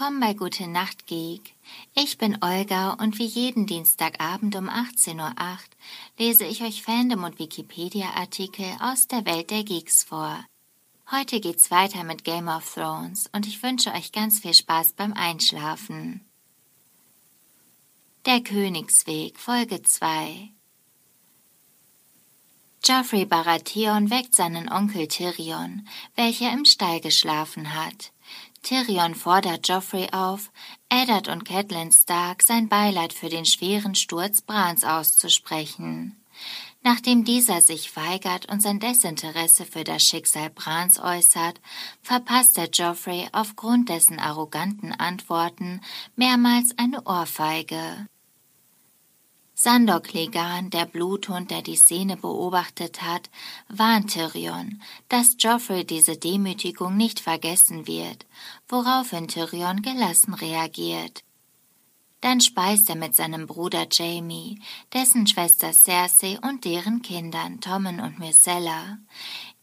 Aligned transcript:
Willkommen 0.00 0.20
bei 0.20 0.32
Gute 0.32 0.66
Nacht 0.66 1.06
Geek. 1.06 1.54
Ich 1.94 2.16
bin 2.16 2.38
Olga 2.42 2.94
und 2.94 3.18
wie 3.18 3.26
jeden 3.26 3.66
Dienstagabend 3.66 4.56
um 4.56 4.70
18.08 4.70 5.18
Uhr 5.18 5.58
lese 6.16 6.46
ich 6.46 6.62
euch 6.62 6.82
Fandom 6.82 7.24
und 7.24 7.38
Wikipedia-Artikel 7.38 8.64
aus 8.80 9.08
der 9.08 9.26
Welt 9.26 9.50
der 9.50 9.62
Geeks 9.62 10.04
vor. 10.04 10.42
Heute 11.10 11.38
geht's 11.38 11.70
weiter 11.70 12.02
mit 12.04 12.24
Game 12.24 12.48
of 12.48 12.72
Thrones 12.72 13.28
und 13.34 13.46
ich 13.46 13.62
wünsche 13.62 13.92
euch 13.92 14.10
ganz 14.10 14.40
viel 14.40 14.54
Spaß 14.54 14.94
beim 14.94 15.12
Einschlafen. 15.12 16.24
Der 18.24 18.40
Königsweg, 18.40 19.38
Folge 19.38 19.82
2 19.82 20.48
Joffrey 22.82 23.26
Baratheon 23.26 24.08
weckt 24.08 24.34
seinen 24.34 24.72
Onkel 24.72 25.08
Tyrion, 25.08 25.86
welcher 26.14 26.50
im 26.54 26.64
Stall 26.64 27.02
geschlafen 27.02 27.74
hat. 27.74 28.12
Tyrion 28.62 29.14
fordert 29.14 29.66
Joffrey 29.68 30.08
auf, 30.12 30.50
Eddard 30.88 31.28
und 31.28 31.44
Catelyn 31.44 31.92
Stark 31.92 32.42
sein 32.42 32.68
Beileid 32.68 33.12
für 33.12 33.28
den 33.28 33.46
schweren 33.46 33.94
Sturz 33.94 34.42
Brans 34.42 34.84
auszusprechen. 34.84 36.16
Nachdem 36.82 37.24
dieser 37.24 37.60
sich 37.60 37.94
weigert 37.96 38.50
und 38.50 38.62
sein 38.62 38.80
Desinteresse 38.80 39.66
für 39.66 39.84
das 39.84 40.02
Schicksal 40.02 40.48
Brans 40.50 40.98
äußert, 40.98 41.60
verpasst 42.00 42.56
er 42.56 42.70
Joffrey 42.70 43.28
aufgrund 43.32 43.90
dessen 43.90 44.18
arroganten 44.18 44.92
Antworten 44.92 45.82
mehrmals 46.16 46.76
eine 46.78 47.02
Ohrfeige. 47.04 48.06
Sandor 49.62 50.00
Clegane, 50.00 50.70
der 50.70 50.86
Bluthund, 50.86 51.50
der 51.50 51.60
die 51.60 51.76
Szene 51.76 52.16
beobachtet 52.16 53.02
hat, 53.02 53.28
warnt 53.68 54.10
Tyrion, 54.10 54.80
dass 55.10 55.36
Joffrey 55.38 55.84
diese 55.84 56.16
Demütigung 56.16 56.96
nicht 56.96 57.20
vergessen 57.20 57.86
wird, 57.86 58.24
woraufhin 58.70 59.28
Tyrion 59.28 59.82
gelassen 59.82 60.32
reagiert. 60.32 61.24
Dann 62.22 62.40
speist 62.40 62.88
er 62.88 62.96
mit 62.96 63.14
seinem 63.14 63.46
Bruder 63.46 63.86
Jamie, 63.92 64.62
dessen 64.94 65.26
Schwester 65.26 65.74
Cersei 65.74 66.38
und 66.40 66.64
deren 66.64 67.02
Kindern 67.02 67.60
Tommen 67.60 68.00
und 68.00 68.18
Myrcella. 68.18 68.96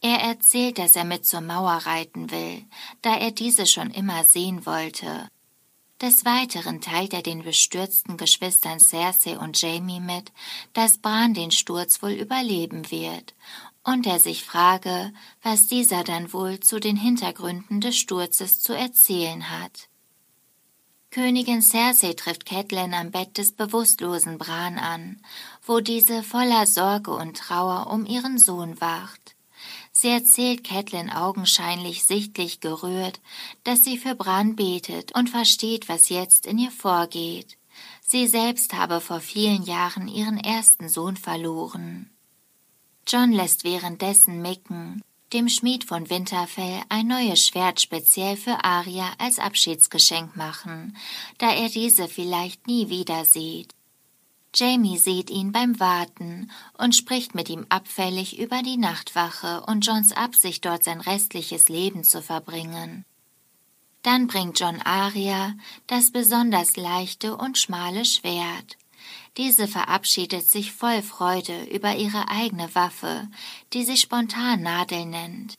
Er 0.00 0.20
erzählt, 0.20 0.78
dass 0.78 0.94
er 0.94 1.06
mit 1.06 1.26
zur 1.26 1.40
Mauer 1.40 1.72
reiten 1.72 2.30
will, 2.30 2.64
da 3.02 3.16
er 3.16 3.32
diese 3.32 3.66
schon 3.66 3.90
immer 3.90 4.22
sehen 4.22 4.64
wollte 4.64 5.28
des 6.00 6.24
Weiteren 6.24 6.80
teilt 6.80 7.12
er 7.12 7.22
den 7.22 7.42
bestürzten 7.42 8.16
Geschwistern 8.16 8.80
Cersei 8.80 9.38
und 9.38 9.60
Jamie 9.60 10.00
mit, 10.00 10.32
dass 10.72 10.98
Bran 10.98 11.34
den 11.34 11.50
Sturz 11.50 12.02
wohl 12.02 12.12
überleben 12.12 12.90
wird 12.90 13.34
und 13.84 14.06
er 14.06 14.20
sich 14.20 14.44
frage, 14.44 15.12
was 15.42 15.66
dieser 15.66 16.04
dann 16.04 16.32
wohl 16.32 16.60
zu 16.60 16.78
den 16.78 16.96
Hintergründen 16.96 17.80
des 17.80 17.96
Sturzes 17.96 18.60
zu 18.60 18.74
erzählen 18.74 19.50
hat. 19.50 19.88
Königin 21.10 21.62
Cersei 21.62 22.12
trifft 22.12 22.44
Catelyn 22.44 22.92
am 22.92 23.10
Bett 23.10 23.38
des 23.38 23.52
bewusstlosen 23.52 24.36
Bran 24.36 24.78
an, 24.78 25.22
wo 25.64 25.80
diese 25.80 26.22
voller 26.22 26.66
Sorge 26.66 27.12
und 27.12 27.38
Trauer 27.38 27.90
um 27.90 28.04
ihren 28.04 28.38
Sohn 28.38 28.78
wacht. 28.80 29.34
Sie 29.92 30.08
erzählt 30.08 30.64
Catelyn 30.64 31.10
augenscheinlich 31.10 32.04
sichtlich 32.04 32.60
gerührt, 32.60 33.20
dass 33.64 33.84
sie 33.84 33.98
für 33.98 34.14
Bran 34.14 34.56
betet 34.56 35.14
und 35.16 35.30
versteht, 35.30 35.88
was 35.88 36.08
jetzt 36.08 36.46
in 36.46 36.58
ihr 36.58 36.70
vorgeht. 36.70 37.58
Sie 38.06 38.26
selbst 38.26 38.74
habe 38.74 39.00
vor 39.00 39.20
vielen 39.20 39.62
Jahren 39.62 40.08
ihren 40.08 40.38
ersten 40.38 40.88
Sohn 40.88 41.16
verloren. 41.16 42.10
John 43.06 43.32
lässt 43.32 43.64
währenddessen 43.64 44.42
Micken, 44.42 45.02
dem 45.32 45.48
Schmied 45.48 45.84
von 45.84 46.08
Winterfell, 46.08 46.82
ein 46.88 47.06
neues 47.06 47.46
Schwert 47.46 47.80
speziell 47.80 48.36
für 48.36 48.64
Arya 48.64 49.12
als 49.18 49.38
Abschiedsgeschenk 49.38 50.36
machen, 50.36 50.96
da 51.38 51.52
er 51.52 51.68
diese 51.68 52.08
vielleicht 52.08 52.66
nie 52.66 52.88
wieder 52.88 53.24
sieht. 53.24 53.74
Jamie 54.58 54.98
sieht 54.98 55.30
ihn 55.30 55.52
beim 55.52 55.78
Warten 55.78 56.50
und 56.76 56.96
spricht 56.96 57.32
mit 57.32 57.48
ihm 57.48 57.64
abfällig 57.68 58.40
über 58.40 58.60
die 58.62 58.76
Nachtwache 58.76 59.62
und 59.66 59.86
Johns 59.86 60.10
Absicht, 60.10 60.64
dort 60.64 60.82
sein 60.82 61.00
restliches 61.00 61.68
Leben 61.68 62.02
zu 62.02 62.22
verbringen. 62.22 63.04
Dann 64.02 64.26
bringt 64.26 64.58
John 64.58 64.82
Aria 64.82 65.54
das 65.86 66.10
besonders 66.10 66.76
leichte 66.76 67.36
und 67.36 67.56
schmale 67.56 68.04
Schwert. 68.04 68.76
Diese 69.36 69.68
verabschiedet 69.68 70.50
sich 70.50 70.72
voll 70.72 71.02
Freude 71.02 71.66
über 71.66 71.94
ihre 71.94 72.28
eigene 72.28 72.74
Waffe, 72.74 73.28
die 73.72 73.84
sich 73.84 74.00
spontan 74.00 74.62
Nadel 74.62 75.06
nennt. 75.06 75.54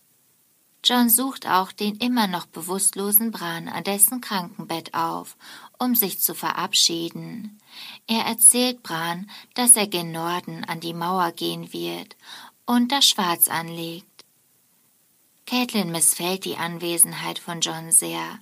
John 0.84 1.10
sucht 1.10 1.48
auch 1.48 1.72
den 1.72 1.96
immer 1.98 2.28
noch 2.28 2.48
bewusstlosen 2.48 3.32
Bran 3.32 3.70
an 3.70 3.84
dessen 3.84 4.22
Krankenbett 4.22 4.94
auf, 4.94 5.38
um 5.80 5.96
sich 5.96 6.20
zu 6.20 6.36
verabschieden. 6.36 7.60
Er 8.08 8.26
erzählt 8.26 8.84
Bran, 8.84 9.30
dass 9.56 9.76
er 9.76 9.88
gen 9.88 10.12
Norden 10.12 10.64
an 10.66 10.80
die 10.80 10.94
Mauer 10.94 11.32
gehen 11.32 11.74
wird 11.74 12.16
und 12.66 12.92
das 12.92 13.06
Schwarz 13.06 13.48
anlegt. 13.48 14.06
Caitlin 15.50 15.92
missfällt 15.92 16.46
die 16.46 16.58
Anwesenheit 16.58 17.40
von 17.40 17.62
John 17.62 17.92
sehr, 17.92 18.40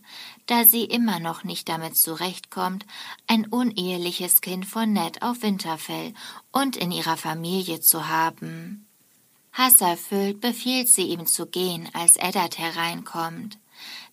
da 0.48 0.66
sie 0.66 0.84
immer 0.84 1.22
noch 1.22 1.46
nicht 1.46 1.70
damit 1.70 1.96
zurechtkommt, 1.96 2.86
ein 3.28 3.46
uneheliches 3.46 4.42
Kind 4.42 4.66
von 4.66 4.92
Ned 4.92 5.22
auf 5.22 5.42
Winterfell 5.42 6.14
und 6.52 6.76
in 6.76 6.92
ihrer 6.92 7.16
Familie 7.16 7.80
zu 7.80 8.10
haben. 8.10 8.88
Hasserfüllt 9.54 10.42
befiehlt 10.42 10.90
sie 10.90 11.04
ihm 11.04 11.26
zu 11.26 11.46
gehen, 11.46 11.90
als 11.94 12.18
Eddard 12.18 12.58
hereinkommt. 12.58 13.58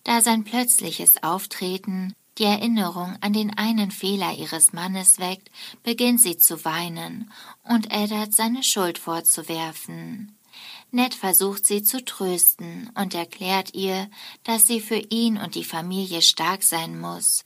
Da 0.05 0.21
sein 0.21 0.45
plötzliches 0.45 1.21
Auftreten 1.21 2.15
die 2.37 2.43
Erinnerung 2.43 3.17
an 3.21 3.33
den 3.33 3.57
einen 3.57 3.91
Fehler 3.91 4.33
ihres 4.33 4.73
Mannes 4.73 5.19
weckt, 5.19 5.49
beginnt 5.83 6.21
sie 6.21 6.37
zu 6.37 6.65
weinen 6.65 7.31
und 7.63 7.91
Eddard 7.91 8.33
seine 8.33 8.63
Schuld 8.63 8.97
vorzuwerfen. 8.97 10.37
Ned 10.91 11.13
versucht 11.13 11.65
sie 11.65 11.83
zu 11.83 12.03
trösten 12.03 12.89
und 12.95 13.13
erklärt 13.13 13.73
ihr, 13.73 14.09
dass 14.43 14.67
sie 14.67 14.79
für 14.79 14.97
ihn 14.97 15.37
und 15.37 15.55
die 15.55 15.65
Familie 15.65 16.21
stark 16.21 16.63
sein 16.63 16.99
muss, 16.99 17.45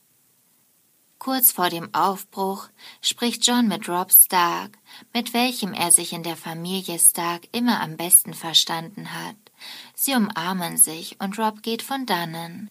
Kurz 1.20 1.52
vor 1.52 1.70
dem 1.70 1.94
Aufbruch 1.94 2.70
spricht 3.02 3.46
John 3.46 3.68
mit 3.68 3.90
Rob 3.90 4.10
Stark, 4.14 4.78
mit 5.14 5.34
welchem 5.34 5.74
er 5.74 5.92
sich 5.92 6.14
in 6.14 6.24
der 6.24 6.38
Familie 6.38 6.98
Stark 6.98 7.42
immer 7.52 7.82
am 7.82 7.98
besten 7.98 8.34
verstanden 8.34 9.14
hat. 9.14 9.36
Sie 9.94 10.16
umarmen 10.16 10.78
sich 10.78 11.20
und 11.20 11.38
Rob 11.38 11.62
geht 11.62 11.82
von 11.82 12.06
dannen. 12.06 12.70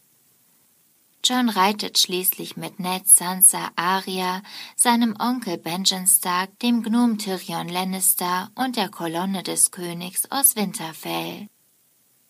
John 1.25 1.49
reitet 1.49 1.99
schließlich 1.99 2.57
mit 2.57 2.79
Ned, 2.79 3.09
Sansa, 3.09 3.71
Arya, 3.77 4.43
seinem 4.77 5.15
Onkel 5.19 5.59
Benjen 5.59 6.07
Stark, 6.07 6.59
dem 6.61 6.83
Gnome 6.83 7.17
Tyrion 7.17 7.69
Lannister 7.69 8.51
und 8.55 8.77
der 8.77 8.89
Kolonne 8.89 9.43
des 9.43 9.71
Königs 9.71 10.31
aus 10.31 10.57
Winterfell. 10.57 11.49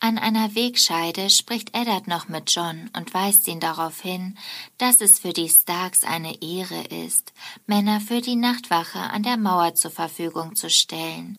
An 0.01 0.17
einer 0.17 0.55
Wegscheide 0.55 1.29
spricht 1.29 1.75
Eddard 1.75 2.07
noch 2.07 2.29
mit 2.29 2.55
John 2.55 2.89
und 2.97 3.13
weist 3.15 3.49
ihn 3.49 3.59
darauf 3.59 4.01
hin, 4.01 4.39
dass 4.79 5.01
es 5.01 5.19
für 5.19 5.33
die 5.33 5.49
Starks 5.49 6.05
eine 6.05 6.41
Ehre 6.41 6.85
ist, 6.85 7.33
Männer 7.67 8.01
für 8.01 8.21
die 8.21 8.37
Nachtwache 8.37 9.01
an 9.01 9.25
der 9.25 9.37
Mauer 9.37 9.75
zur 9.75 9.91
Verfügung 9.91 10.55
zu 10.55 10.71
stellen. 10.71 11.37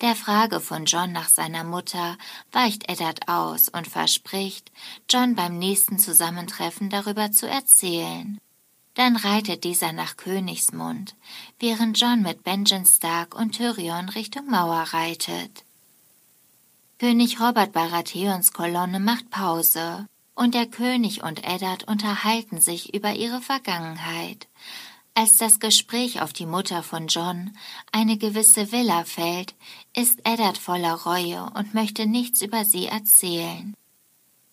Der 0.00 0.16
Frage 0.16 0.60
von 0.60 0.86
John 0.86 1.12
nach 1.12 1.28
seiner 1.28 1.62
Mutter 1.62 2.16
weicht 2.52 2.88
Eddard 2.88 3.28
aus 3.28 3.68
und 3.68 3.86
verspricht, 3.86 4.72
John 5.10 5.34
beim 5.34 5.58
nächsten 5.58 5.98
Zusammentreffen 5.98 6.88
darüber 6.88 7.32
zu 7.32 7.46
erzählen. 7.46 8.38
Dann 8.94 9.16
reitet 9.16 9.64
dieser 9.64 9.92
nach 9.92 10.16
Königsmund, 10.16 11.14
während 11.58 12.00
John 12.00 12.22
mit 12.22 12.44
Benjen 12.44 12.86
Stark 12.86 13.34
und 13.34 13.52
Tyrion 13.52 14.08
Richtung 14.08 14.46
Mauer 14.46 14.84
reitet. 14.92 15.64
König 16.98 17.38
Robert 17.38 17.72
Baratheons 17.72 18.52
Kolonne 18.52 19.00
macht 19.00 19.30
Pause 19.30 20.06
und 20.34 20.54
der 20.54 20.66
König 20.66 21.22
und 21.22 21.44
Eddard 21.44 21.84
unterhalten 21.84 22.60
sich 22.60 22.94
über 22.94 23.12
ihre 23.12 23.42
Vergangenheit. 23.42 24.48
Als 25.14 25.36
das 25.36 25.58
Gespräch 25.58 26.22
auf 26.22 26.32
die 26.32 26.46
Mutter 26.46 26.82
von 26.82 27.08
John, 27.08 27.56
eine 27.92 28.16
gewisse 28.16 28.72
Villa, 28.72 29.04
fällt, 29.04 29.54
ist 29.94 30.20
Eddard 30.24 30.56
voller 30.56 30.94
Reue 30.94 31.50
und 31.54 31.74
möchte 31.74 32.06
nichts 32.06 32.42
über 32.42 32.64
sie 32.64 32.86
erzählen. 32.86 33.74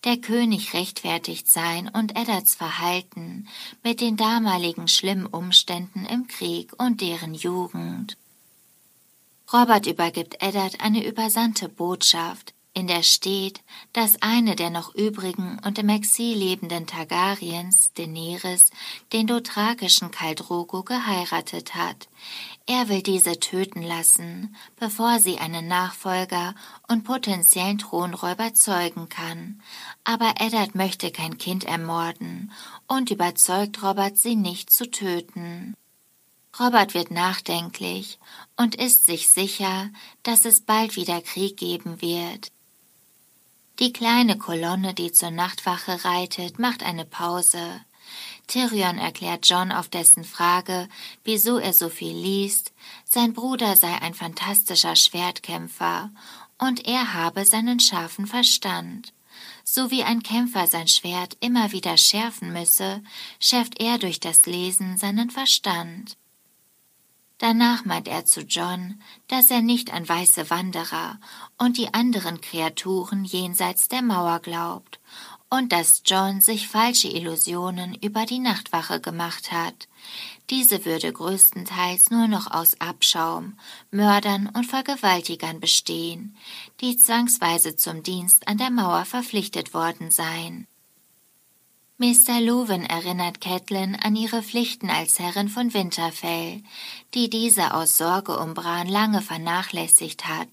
Der 0.03 0.17
König 0.17 0.73
rechtfertigt 0.73 1.47
sein 1.47 1.89
und 1.89 2.15
Eddards 2.15 2.55
Verhalten 2.55 3.47
mit 3.83 3.99
den 3.99 4.15
damaligen 4.15 4.87
schlimmen 4.87 5.25
Umständen 5.25 6.05
im 6.05 6.27
Krieg 6.27 6.71
und 6.77 7.01
deren 7.01 7.33
Jugend. 7.33 8.17
Robert 9.51 9.87
übergibt 9.87 10.41
Eddard 10.41 10.81
eine 10.81 11.05
übersandte 11.05 11.69
Botschaft, 11.69 12.53
in 12.77 12.85
der 12.85 13.01
steht, 13.01 13.61
dass 13.93 14.21
eine 14.21 14.55
der 14.55 14.69
noch 14.69 14.93
übrigen 14.93 15.59
und 15.65 15.79
im 15.79 15.89
Exil 15.89 16.37
lebenden 16.37 16.85
Targaryens, 16.85 17.91
Daenerys, 17.95 18.69
den 19.13 19.25
dothrakischen 19.25 20.11
Kaldrogo 20.11 20.83
geheiratet 20.83 21.73
hat. 21.73 22.07
Er 22.67 22.87
will 22.87 23.01
diese 23.01 23.39
töten 23.39 23.81
lassen, 23.81 24.55
bevor 24.75 25.17
sie 25.17 25.39
einen 25.39 25.67
Nachfolger 25.67 26.53
und 26.87 27.03
potenziellen 27.03 27.79
Thronräuber 27.79 28.53
zeugen 28.53 29.09
kann. 29.09 29.59
Aber 30.03 30.35
Eddard 30.39 30.75
möchte 30.75 31.09
kein 31.09 31.39
Kind 31.39 31.63
ermorden 31.63 32.51
und 32.85 33.09
überzeugt 33.09 33.81
Robert, 33.81 34.19
sie 34.19 34.35
nicht 34.35 34.69
zu 34.69 34.91
töten. 34.91 35.73
Robert 36.59 36.93
wird 36.93 37.09
nachdenklich 37.09 38.19
und 38.55 38.75
ist 38.75 39.07
sich 39.07 39.29
sicher, 39.29 39.89
dass 40.21 40.45
es 40.45 40.61
bald 40.61 40.95
wieder 40.95 41.21
Krieg 41.21 41.57
geben 41.57 42.03
wird. 42.03 42.51
Die 43.79 43.93
kleine 43.93 44.39
Kolonne, 44.39 44.95
die 44.95 45.11
zur 45.11 45.29
Nachtwache 45.29 46.03
reitet, 46.03 46.57
macht 46.57 46.81
eine 46.81 47.05
Pause. 47.05 47.81
Tyrion 48.47 48.97
erklärt 48.97 49.47
John 49.47 49.71
auf 49.71 49.87
dessen 49.87 50.23
Frage, 50.23 50.89
wieso 51.23 51.59
er 51.59 51.73
so 51.73 51.89
viel 51.89 52.15
liest, 52.15 52.71
sein 53.05 53.33
Bruder 53.33 53.75
sei 53.75 53.93
ein 54.01 54.15
fantastischer 54.15 54.95
Schwertkämpfer 54.95 56.09
und 56.57 56.87
er 56.87 57.13
habe 57.13 57.45
seinen 57.45 57.79
scharfen 57.79 58.25
Verstand. 58.25 59.13
So 59.63 59.91
wie 59.91 60.03
ein 60.03 60.23
Kämpfer 60.23 60.65
sein 60.65 60.87
Schwert 60.87 61.37
immer 61.39 61.71
wieder 61.71 61.97
schärfen 61.97 62.53
müsse, 62.53 63.03
schärft 63.39 63.79
er 63.79 63.99
durch 63.99 64.19
das 64.19 64.47
Lesen 64.47 64.97
seinen 64.97 65.29
Verstand. 65.29 66.17
Danach 67.39 67.85
meint 67.85 68.07
er 68.07 68.25
zu 68.25 68.41
John, 68.41 68.99
dass 69.27 69.51
er 69.51 69.61
nicht 69.61 69.93
an 69.93 70.09
weiße 70.09 70.49
Wanderer 70.49 71.19
und 71.57 71.77
die 71.77 71.93
anderen 71.93 72.41
Kreaturen 72.41 73.25
jenseits 73.25 73.87
der 73.89 74.01
Mauer 74.01 74.39
glaubt 74.39 74.99
und 75.49 75.71
dass 75.71 76.01
John 76.05 76.41
sich 76.41 76.67
falsche 76.67 77.07
Illusionen 77.07 77.93
über 77.95 78.25
die 78.25 78.39
Nachtwache 78.39 78.99
gemacht 78.99 79.51
hat. 79.51 79.87
Diese 80.49 80.83
würde 80.83 81.11
größtenteils 81.11 82.09
nur 82.09 82.27
noch 82.27 82.51
aus 82.51 82.79
Abschaum, 82.81 83.57
Mördern 83.91 84.49
und 84.53 84.65
Vergewaltigern 84.65 85.59
bestehen, 85.59 86.35
die 86.81 86.97
zwangsweise 86.97 87.75
zum 87.75 88.03
Dienst 88.03 88.47
an 88.47 88.57
der 88.57 88.71
Mauer 88.71 89.05
verpflichtet 89.05 89.73
worden 89.73 90.11
seien. 90.11 90.67
Mr. 91.99 92.39
Lowen 92.41 92.85
erinnert 92.85 93.41
Catelyn 93.41 93.95
an 93.95 94.15
ihre 94.15 94.43
Pflichten 94.43 94.91
als 94.91 95.17
Herrin 95.17 95.49
von 95.49 95.73
Winterfell, 95.73 96.61
die 97.15 97.27
diese 97.27 97.73
aus 97.73 97.97
Sorge 97.97 98.37
um 98.37 98.53
Bran 98.53 98.87
lange 98.87 99.23
vernachlässigt 99.23 100.27
hat. 100.27 100.47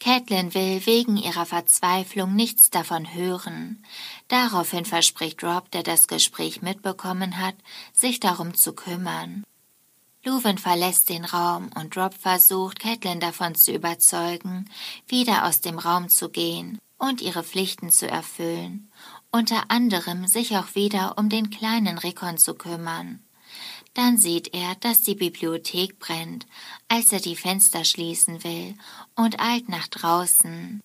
Catelyn 0.00 0.52
will 0.52 0.84
wegen 0.84 1.16
ihrer 1.16 1.46
Verzweiflung 1.46 2.34
nichts 2.34 2.68
davon 2.68 3.14
hören. 3.14 3.82
Daraufhin 4.28 4.84
verspricht 4.84 5.42
Rob, 5.42 5.70
der 5.70 5.82
das 5.82 6.08
Gespräch 6.08 6.60
mitbekommen 6.60 7.38
hat, 7.38 7.56
sich 7.94 8.20
darum 8.20 8.52
zu 8.52 8.74
kümmern. 8.74 9.44
Luwen 10.24 10.58
verlässt 10.58 11.08
den 11.08 11.24
Raum 11.24 11.70
und 11.74 11.96
Rob 11.96 12.12
versucht, 12.12 12.80
Catelyn 12.80 13.20
davon 13.20 13.54
zu 13.54 13.72
überzeugen, 13.72 14.68
wieder 15.08 15.46
aus 15.46 15.62
dem 15.62 15.78
Raum 15.78 16.10
zu 16.10 16.28
gehen 16.28 16.78
und 16.98 17.22
ihre 17.22 17.44
Pflichten 17.44 17.88
zu 17.88 18.06
erfüllen 18.06 18.90
unter 19.30 19.70
anderem 19.70 20.26
sich 20.26 20.56
auch 20.56 20.74
wieder 20.74 21.18
um 21.18 21.28
den 21.28 21.50
kleinen 21.50 21.98
Rickon 21.98 22.38
zu 22.38 22.54
kümmern. 22.54 23.20
Dann 23.94 24.18
sieht 24.18 24.54
er, 24.54 24.74
dass 24.76 25.02
die 25.02 25.14
Bibliothek 25.14 25.98
brennt, 25.98 26.46
als 26.88 27.12
er 27.12 27.20
die 27.20 27.36
Fenster 27.36 27.84
schließen 27.84 28.44
will 28.44 28.74
und 29.16 29.40
eilt 29.40 29.68
nach 29.68 29.88
draußen. 29.88 30.80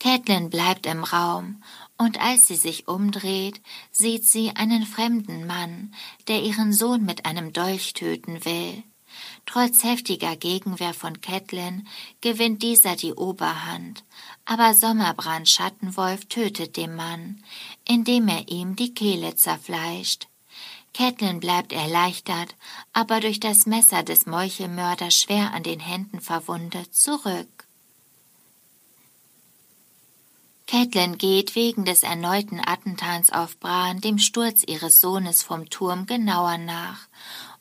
Catelyn 0.00 0.48
bleibt 0.48 0.86
im 0.86 1.02
Raum, 1.02 1.62
und 1.96 2.20
als 2.20 2.46
sie 2.46 2.56
sich 2.56 2.86
umdreht, 2.86 3.60
sieht 3.90 4.24
sie 4.24 4.50
einen 4.54 4.86
fremden 4.86 5.46
Mann, 5.46 5.92
der 6.28 6.42
ihren 6.42 6.72
Sohn 6.72 7.04
mit 7.04 7.26
einem 7.26 7.52
Dolch 7.52 7.94
töten 7.94 8.44
will. 8.44 8.84
Trotz 9.46 9.82
heftiger 9.82 10.36
Gegenwehr 10.36 10.94
von 10.94 11.20
Catelyn 11.20 11.88
gewinnt 12.20 12.62
dieser 12.62 12.94
die 12.94 13.14
Oberhand, 13.14 14.04
aber 14.50 14.72
Sommerbrand 14.72 15.46
Schattenwolf 15.46 16.24
tötet 16.24 16.78
den 16.78 16.96
Mann, 16.96 17.44
indem 17.86 18.28
er 18.28 18.48
ihm 18.48 18.76
die 18.76 18.94
Kehle 18.94 19.36
zerfleischt. 19.36 20.26
Catelyn 20.94 21.38
bleibt 21.38 21.74
erleichtert, 21.74 22.56
aber 22.94 23.20
durch 23.20 23.40
das 23.40 23.66
Messer 23.66 24.02
des 24.02 24.24
Meuchelmörders 24.24 25.14
schwer 25.14 25.52
an 25.52 25.64
den 25.64 25.80
Händen 25.80 26.22
verwundet 26.22 26.94
zurück. 26.94 27.66
Catelyn 30.66 31.18
geht 31.18 31.54
wegen 31.54 31.84
des 31.84 32.02
erneuten 32.02 32.62
Attentats 32.64 33.30
auf 33.30 33.58
Bran 33.58 34.00
dem 34.00 34.18
Sturz 34.18 34.62
ihres 34.66 35.02
Sohnes 35.02 35.42
vom 35.42 35.68
Turm 35.68 36.06
genauer 36.06 36.56
nach 36.56 37.06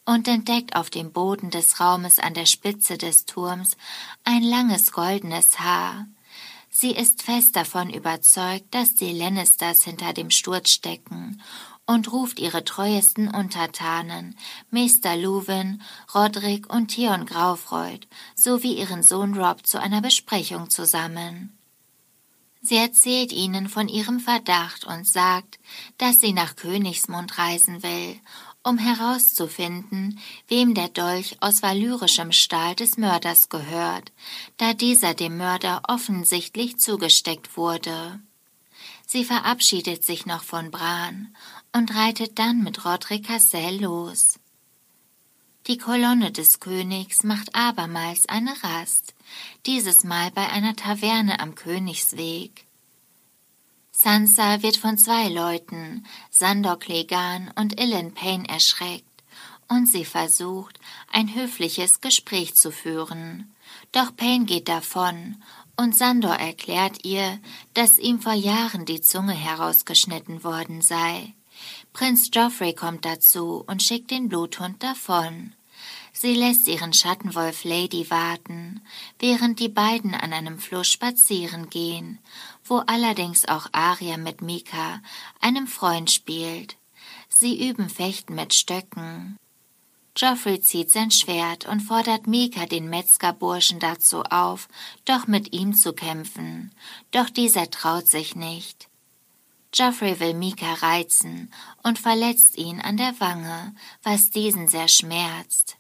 und 0.06 0.30
entdeckt 0.30 0.78
auf 0.78 0.90
dem 0.90 1.12
Boden 1.12 1.50
des 1.50 1.82
Raumes 1.82 2.18
an 2.18 2.34
der 2.34 2.46
Spitze 2.46 2.98
des 2.98 3.26
Turms 3.26 3.76
ein 4.24 4.42
langes 4.42 4.94
goldenes 4.94 5.60
Haar. 5.60 6.08
Sie 6.80 6.92
ist 6.92 7.24
fest 7.24 7.56
davon 7.56 7.90
überzeugt, 7.90 8.68
dass 8.70 8.94
die 8.94 9.12
Lannisters 9.12 9.84
hinter 9.84 10.14
dem 10.14 10.30
Sturz 10.30 10.70
stecken 10.70 11.42
und 11.88 12.12
ruft 12.12 12.40
ihre 12.40 12.64
treuesten 12.64 13.30
Untertanen, 13.30 14.38
Meister 14.70 15.18
Luwin, 15.18 15.82
Roderick 16.14 16.72
und 16.72 16.90
Theon 16.90 17.26
Graufreud 17.26 18.06
sowie 18.36 18.74
ihren 18.74 19.02
Sohn 19.02 19.34
Rob 19.34 19.66
zu 19.66 19.82
einer 19.82 20.02
Besprechung 20.02 20.70
zusammen. 20.70 21.58
Sie 22.62 22.76
erzählt 22.78 23.32
ihnen 23.32 23.70
von 23.70 23.88
ihrem 23.88 24.20
Verdacht 24.20 24.84
und 24.84 25.08
sagt, 25.08 25.58
dass 25.98 26.22
sie 26.22 26.34
nach 26.34 26.56
Königsmund 26.56 27.40
reisen 27.40 27.82
will 27.82 28.20
um 28.68 28.78
herauszufinden, 28.78 30.20
wem 30.48 30.74
der 30.74 30.90
Dolch 30.90 31.38
aus 31.40 31.64
valyrischem 31.64 32.32
Stahl 32.32 32.76
des 32.76 32.98
Mörders 32.98 33.50
gehört, 33.50 34.12
da 34.58 34.74
dieser 34.74 35.14
dem 35.14 35.38
Mörder 35.38 35.84
offensichtlich 35.88 36.78
zugesteckt 36.78 37.56
wurde. 37.56 38.20
Sie 39.08 39.24
verabschiedet 39.24 40.04
sich 40.04 40.26
noch 40.26 40.44
von 40.44 40.70
Bran 40.70 41.34
und 41.74 41.96
reitet 41.96 42.38
dann 42.40 42.62
mit 42.62 42.84
Roderick 42.84 43.28
Cassel 43.28 43.82
los. 43.82 44.38
Die 45.68 45.78
Kolonne 45.78 46.32
des 46.32 46.60
Königs 46.60 47.24
macht 47.24 47.56
abermals 47.56 48.28
eine 48.28 48.52
Rast, 48.64 49.16
dieses 49.66 50.04
Mal 50.04 50.32
bei 50.32 50.50
einer 50.50 50.76
Taverne 50.76 51.40
am 51.40 51.56
Königsweg. 51.56 52.67
Sansa 54.00 54.62
wird 54.62 54.78
von 54.78 55.00
zwei 55.00 55.28
Leuten, 55.28 56.06
Sandor 56.30 56.78
Clegane 56.78 57.52
und 57.56 57.82
Ilyn 57.82 58.14
Payne, 58.14 58.48
erschreckt, 58.48 59.24
und 59.70 59.88
sie 59.88 60.06
versucht, 60.06 60.80
ein 61.12 61.34
höfliches 61.34 62.00
Gespräch 62.00 62.54
zu 62.54 62.72
führen. 62.72 63.52
Doch 63.94 64.16
Payne 64.16 64.46
geht 64.46 64.70
davon, 64.70 65.42
und 65.78 65.96
Sandor 65.96 66.36
erklärt 66.36 67.06
ihr, 67.06 67.40
dass 67.74 67.98
ihm 67.98 68.22
vor 68.22 68.34
Jahren 68.34 68.86
die 68.86 69.02
Zunge 69.02 69.34
herausgeschnitten 69.34 70.44
worden 70.44 70.84
sei. 70.84 71.34
Prinz 71.92 72.30
Joffrey 72.32 72.76
kommt 72.76 73.04
dazu 73.04 73.64
und 73.66 73.82
schickt 73.82 74.12
den 74.12 74.30
Bluthund 74.30 74.84
davon. 74.84 75.56
Sie 76.20 76.34
lässt 76.34 76.68
ihren 76.68 76.94
Schattenwolf 76.94 77.64
Lady 77.64 78.10
warten, 78.10 78.82
während 79.20 79.60
die 79.60 79.70
beiden 79.70 80.16
an 80.16 80.34
einem 80.34 80.58
Fluss 80.58 80.88
spazieren 80.88 81.70
gehen, 81.70 82.18
wo 82.70 82.78
allerdings 82.78 83.48
auch 83.48 83.68
Aria 83.72 84.18
mit 84.18 84.42
Mika, 84.42 85.02
einem 85.42 85.68
Freund, 85.68 86.12
spielt. 86.12 86.78
Sie 87.30 87.68
üben 87.70 87.90
Fechten 87.90 88.36
mit 88.36 88.54
Stöcken. 88.54 89.38
Geoffrey 90.16 90.60
zieht 90.62 90.90
sein 90.90 91.12
Schwert 91.12 91.68
und 91.68 91.82
fordert 91.82 92.26
Mika, 92.26 92.66
den 92.66 92.90
Metzgerburschen, 92.90 93.80
dazu 93.80 94.24
auf, 94.24 94.68
doch 95.06 95.28
mit 95.28 95.54
ihm 95.54 95.76
zu 95.76 95.94
kämpfen. 95.94 96.74
Doch 97.12 97.30
dieser 97.30 97.70
traut 97.70 98.08
sich 98.08 98.36
nicht. 98.36 98.90
Geoffrey 99.72 100.20
will 100.20 100.34
Mika 100.34 100.74
reizen 100.74 101.54
und 101.84 102.00
verletzt 102.00 102.58
ihn 102.58 102.82
an 102.82 102.98
der 102.98 103.20
Wange, 103.20 103.76
was 104.02 104.32
diesen 104.32 104.68
sehr 104.68 104.88
schmerzt. 104.88 105.78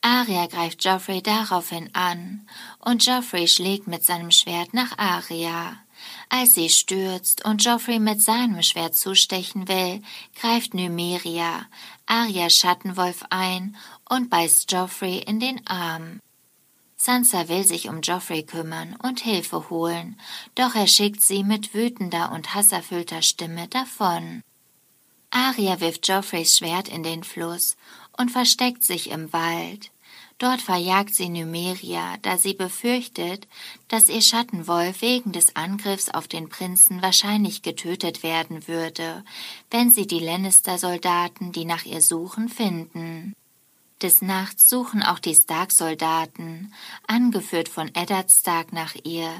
Aria 0.00 0.46
greift 0.46 0.80
Geoffrey 0.80 1.22
daraufhin 1.22 1.90
an, 1.94 2.48
und 2.78 3.02
Geoffrey 3.02 3.48
schlägt 3.48 3.86
mit 3.86 4.04
seinem 4.04 4.30
Schwert 4.30 4.72
nach 4.72 4.96
Aria. 4.96 5.83
Als 6.36 6.54
sie 6.54 6.68
stürzt 6.68 7.44
und 7.44 7.62
Geoffrey 7.62 8.00
mit 8.00 8.20
seinem 8.20 8.60
Schwert 8.64 8.96
zustechen 8.96 9.68
will, 9.68 10.02
greift 10.34 10.74
Nymeria, 10.74 11.64
Arias 12.06 12.56
Schattenwolf 12.56 13.22
ein 13.30 13.76
und 14.10 14.30
beißt 14.30 14.66
Geoffrey 14.66 15.18
in 15.18 15.38
den 15.38 15.64
Arm. 15.64 16.18
Sansa 16.96 17.48
will 17.48 17.64
sich 17.64 17.88
um 17.88 18.00
Geoffrey 18.00 18.42
kümmern 18.42 18.96
und 19.00 19.20
Hilfe 19.20 19.70
holen, 19.70 20.18
doch 20.56 20.74
er 20.74 20.88
schickt 20.88 21.22
sie 21.22 21.44
mit 21.44 21.72
wütender 21.72 22.32
und 22.32 22.52
hasserfüllter 22.52 23.22
Stimme 23.22 23.68
davon. 23.68 24.42
Aria 25.30 25.78
wirft 25.78 26.02
Geoffreys 26.02 26.58
Schwert 26.58 26.88
in 26.88 27.04
den 27.04 27.22
Fluss 27.22 27.76
und 28.18 28.32
versteckt 28.32 28.82
sich 28.82 29.10
im 29.10 29.32
Wald. 29.32 29.92
Dort 30.38 30.60
verjagt 30.60 31.14
sie 31.14 31.28
Numeria, 31.28 32.16
da 32.22 32.38
sie 32.38 32.54
befürchtet, 32.54 33.46
dass 33.88 34.08
ihr 34.08 34.20
Schattenwolf 34.20 35.00
wegen 35.00 35.32
des 35.32 35.54
Angriffs 35.54 36.10
auf 36.10 36.26
den 36.26 36.48
Prinzen 36.48 37.02
wahrscheinlich 37.02 37.62
getötet 37.62 38.22
werden 38.22 38.66
würde, 38.66 39.24
wenn 39.70 39.90
sie 39.92 40.06
die 40.08 40.18
Lannister-Soldaten, 40.18 41.52
die 41.52 41.64
nach 41.64 41.84
ihr 41.84 42.02
suchen, 42.02 42.48
finden. 42.48 43.34
Des 44.02 44.22
Nachts 44.22 44.68
suchen 44.68 45.02
auch 45.02 45.20
die 45.20 45.36
Stark-Soldaten, 45.36 46.74
angeführt 47.06 47.68
von 47.68 47.94
Eddard 47.94 48.30
Stark 48.30 48.72
nach 48.72 48.96
ihr, 49.04 49.30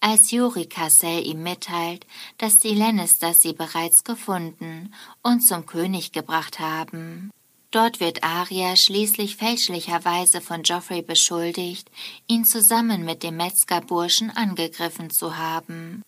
als 0.00 0.30
Yuri 0.30 0.66
Cassell 0.66 1.26
ihm 1.26 1.42
mitteilt, 1.42 2.06
dass 2.38 2.58
die 2.58 2.74
Lannisters 2.74 3.42
sie 3.42 3.52
bereits 3.52 4.04
gefunden 4.04 4.94
und 5.22 5.40
zum 5.40 5.66
König 5.66 6.12
gebracht 6.12 6.60
haben. 6.60 7.32
Dort 7.74 7.98
wird 7.98 8.22
Arya 8.22 8.76
schließlich 8.76 9.34
fälschlicherweise 9.34 10.40
von 10.40 10.62
Joffrey 10.62 11.02
beschuldigt, 11.02 11.90
ihn 12.28 12.44
zusammen 12.44 13.04
mit 13.04 13.24
dem 13.24 13.36
Metzgerburschen 13.36 14.30
angegriffen 14.30 15.10
zu 15.10 15.36
haben. 15.36 16.00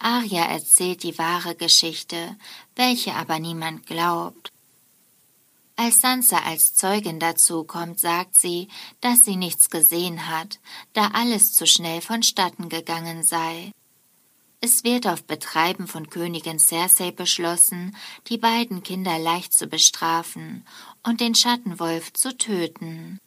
Arya 0.00 0.46
erzählt 0.46 1.04
die 1.04 1.16
wahre 1.16 1.54
Geschichte, 1.54 2.36
welche 2.74 3.14
aber 3.14 3.38
niemand 3.38 3.86
glaubt. 3.86 4.50
Als 5.76 6.00
Sansa 6.00 6.38
als 6.38 6.74
Zeugin 6.74 7.20
dazu 7.20 7.62
kommt, 7.62 8.00
sagt 8.00 8.34
sie, 8.34 8.66
dass 9.00 9.24
sie 9.24 9.36
nichts 9.36 9.70
gesehen 9.70 10.28
hat, 10.28 10.58
da 10.94 11.12
alles 11.14 11.52
zu 11.52 11.64
schnell 11.68 12.00
vonstatten 12.00 12.68
gegangen 12.68 13.22
sei. 13.22 13.70
Es 14.60 14.82
wird 14.82 15.06
auf 15.06 15.22
Betreiben 15.22 15.86
von 15.86 16.10
Königin 16.10 16.58
Cersei 16.58 17.12
beschlossen, 17.12 17.96
die 18.26 18.38
beiden 18.38 18.82
Kinder 18.82 19.16
leicht 19.18 19.52
zu 19.52 19.68
bestrafen 19.68 20.66
und 21.04 21.20
den 21.20 21.36
Schattenwolf 21.36 22.12
zu 22.12 22.36
töten. 22.36 23.18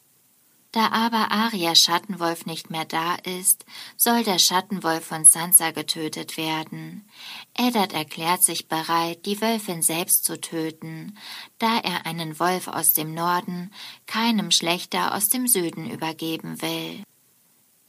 Da 0.74 0.88
aber 0.92 1.32
Arya 1.32 1.74
Schattenwolf 1.76 2.46
nicht 2.46 2.70
mehr 2.70 2.84
da 2.86 3.16
ist, 3.16 3.66
soll 3.96 4.24
der 4.24 4.40
Schattenwolf 4.40 5.06
von 5.06 5.24
Sansa 5.24 5.72
getötet 5.72 6.36
werden. 6.36 7.10
Eddard 7.58 7.94
erklärt 7.94 8.44
sich 8.44 8.68
bereit, 8.68 9.26
die 9.26 9.40
Wölfin 9.42 9.82
selbst 9.82 10.26
zu 10.26 10.40
töten, 10.40 11.18
da 11.60 11.78
er 11.80 12.06
einen 12.06 12.40
Wolf 12.40 12.68
aus 12.68 12.94
dem 12.94 13.14
Norden 13.14 13.72
keinem 14.06 14.52
Schlechter 14.52 15.14
aus 15.14 15.30
dem 15.30 15.48
Süden 15.48 15.90
übergeben 15.90 16.62
will. 16.62 17.04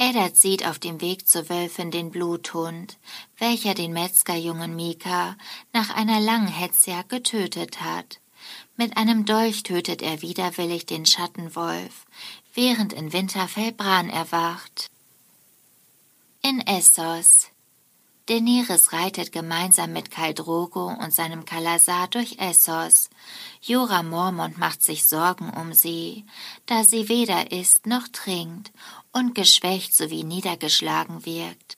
Eddard 0.02 0.36
sieht 0.36 0.66
auf 0.66 0.80
dem 0.80 1.00
Weg 1.00 1.28
zur 1.28 1.48
Wölfin 1.48 1.92
den 1.92 2.10
Bluthund, 2.10 2.98
welcher 3.38 3.72
den 3.72 3.92
Metzgerjungen 3.92 4.74
Mika 4.74 5.36
nach 5.72 5.90
einer 5.90 6.18
langen 6.18 6.48
Hetzjagd 6.48 7.08
getötet 7.08 7.80
hat. 7.80 8.18
Mit 8.76 8.96
einem 8.96 9.26
Dolch 9.26 9.62
tötet 9.62 10.02
er 10.02 10.20
widerwillig 10.20 10.86
den 10.86 11.06
Schattenwolf, 11.06 12.04
während 12.52 12.92
in 12.92 13.12
Winterfell 13.12 13.70
Bran 13.70 14.10
erwacht. 14.10 14.90
In 16.42 16.60
Essos. 16.66 17.50
Daenerys 18.26 18.92
reitet 18.92 19.30
gemeinsam 19.30 19.92
mit 19.92 20.10
Khal 20.10 20.34
Drogo 20.34 20.86
und 20.86 21.14
seinem 21.14 21.44
Kalasar 21.44 22.08
durch 22.08 22.38
Essos. 22.38 23.08
Jorah 23.60 24.02
Mormont 24.02 24.58
macht 24.58 24.82
sich 24.82 25.06
Sorgen 25.06 25.50
um 25.50 25.72
sie, 25.72 26.24
da 26.66 26.82
sie 26.82 27.08
weder 27.08 27.52
isst 27.52 27.86
noch 27.86 28.08
trinkt 28.08 28.72
und 29.12 29.34
geschwächt 29.34 29.94
sowie 29.94 30.24
niedergeschlagen 30.24 31.24
wirkt. 31.24 31.76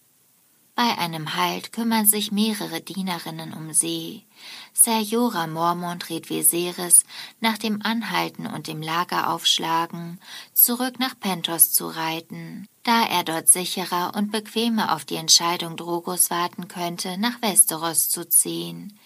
Bei 0.76 0.98
einem 0.98 1.36
Halt 1.36 1.72
kümmern 1.72 2.04
sich 2.04 2.32
mehrere 2.32 2.80
Dienerinnen 2.80 3.54
um 3.54 3.72
sie. 3.72 4.26
Ser 4.72 4.98
Jorah 4.98 5.46
Mormont 5.46 6.10
rät 6.10 6.30
Viserys, 6.30 7.04
nach 7.40 7.58
dem 7.58 7.80
Anhalten 7.82 8.46
und 8.48 8.66
dem 8.66 8.82
Lageraufschlagen 8.82 10.20
zurück 10.52 10.98
nach 10.98 11.18
Pentos 11.20 11.70
zu 11.70 11.86
reiten, 11.86 12.66
da 12.82 13.04
er 13.06 13.22
dort 13.22 13.48
sicherer 13.48 14.14
und 14.16 14.32
bequemer 14.32 14.96
auf 14.96 15.04
die 15.04 15.14
Entscheidung 15.14 15.76
Drogos 15.76 16.30
warten 16.30 16.66
könnte, 16.66 17.18
nach 17.18 17.40
Westeros 17.40 18.08
zu 18.08 18.28
ziehen. 18.28 18.98